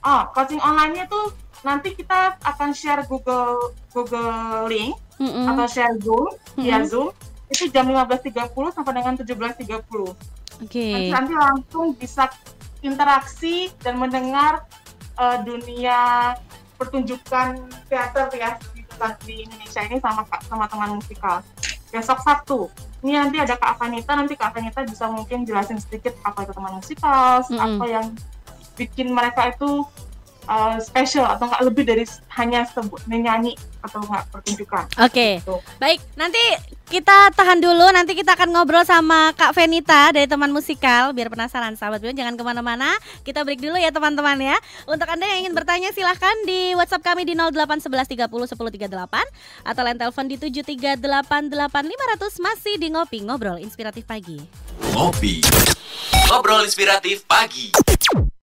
Oh, 0.00 0.22
coaching 0.32 0.58
online-nya 0.58 1.06
tuh 1.06 1.30
nanti 1.60 1.92
kita 1.92 2.38
akan 2.40 2.70
share 2.70 3.02
Google 3.04 3.74
Google 3.90 4.30
Link 4.66 4.94
Mm-mm. 5.18 5.44
atau 5.44 5.66
share 5.66 5.94
Zoom 5.98 6.30
via. 6.56 6.82
Zoom 6.82 7.10
itu 7.48 7.68
jam 7.72 7.88
15.30 7.88 8.52
sampai 8.76 8.92
dengan 8.92 9.14
17.30. 9.16 10.64
Oke. 10.64 10.86
Nanti, 10.92 11.10
nanti 11.12 11.32
langsung 11.34 11.96
bisa 11.96 12.28
interaksi 12.84 13.72
dan 13.82 13.98
mendengar 13.98 14.64
eh, 15.18 15.38
dunia 15.42 16.32
pertunjukan 16.78 17.58
teater 17.90 18.30
ya 18.38 18.54
di, 18.70 18.86
di 19.26 19.34
Indonesia 19.42 19.82
ini 19.82 19.98
sama 19.98 20.22
Kak- 20.26 20.46
sama 20.46 20.70
teman 20.70 20.98
musikal. 20.98 21.42
Besok 21.90 22.20
Sabtu. 22.22 22.68
Ini 23.02 23.14
nanti 23.14 23.38
ada 23.38 23.54
Kak 23.54 23.78
Vanita, 23.78 24.12
nanti 24.14 24.34
Kak 24.34 24.54
Vanita 24.54 24.82
bisa 24.82 25.06
mungkin 25.10 25.46
jelasin 25.46 25.78
sedikit 25.78 26.14
apa 26.26 26.46
itu 26.46 26.52
teman 26.54 26.74
musikal, 26.78 27.42
Mm-mm. 27.46 27.78
apa 27.78 27.84
yang 27.86 28.06
bikin 28.78 29.10
mereka 29.10 29.50
itu 29.50 29.82
uh, 30.48 30.76
special 30.80 31.28
atau 31.28 31.46
nggak 31.46 31.62
lebih 31.68 31.84
dari 31.84 32.04
hanya 32.40 32.64
sebut 32.66 33.04
menyanyi 33.06 33.54
atau 33.84 34.02
nggak 34.02 34.24
pertunjukan. 34.32 34.84
Oke. 34.98 35.38
Gitu. 35.44 35.56
Baik, 35.78 36.02
nanti 36.18 36.40
kita 36.88 37.30
tahan 37.36 37.60
dulu. 37.60 37.86
Nanti 37.92 38.16
kita 38.16 38.34
akan 38.34 38.50
ngobrol 38.50 38.82
sama 38.82 39.30
Kak 39.36 39.54
Venita 39.54 40.10
dari 40.10 40.24
teman 40.24 40.50
musikal. 40.50 41.12
Biar 41.12 41.28
penasaran, 41.28 41.76
sahabat 41.76 42.02
Bion 42.02 42.16
jangan 42.16 42.34
ke 42.34 42.42
mana-mana. 42.42 42.96
Kita 43.22 43.44
break 43.44 43.60
dulu 43.60 43.76
ya 43.76 43.92
teman-teman 43.92 44.40
ya. 44.40 44.56
Untuk 44.88 45.06
anda 45.06 45.28
yang 45.28 45.46
ingin 45.46 45.54
bertanya 45.54 45.92
silahkan 45.92 46.34
di 46.48 46.74
WhatsApp 46.74 47.04
kami 47.04 47.28
di 47.28 47.36
0811 47.36 48.26
30 48.26 48.26
10 48.26 48.88
38 48.88 49.68
atau 49.68 49.82
line 49.84 50.00
telepon 50.00 50.24
di 50.26 50.36
73888 50.40 51.44
500 51.86 52.46
masih 52.46 52.74
di 52.80 52.88
ngopi 52.90 53.18
ngobrol 53.22 53.60
inspiratif 53.60 54.08
pagi. 54.08 54.40
Ngopi. 54.96 55.44
Ngobrol 56.32 56.64
inspiratif 56.64 57.22
pagi. 57.28 57.70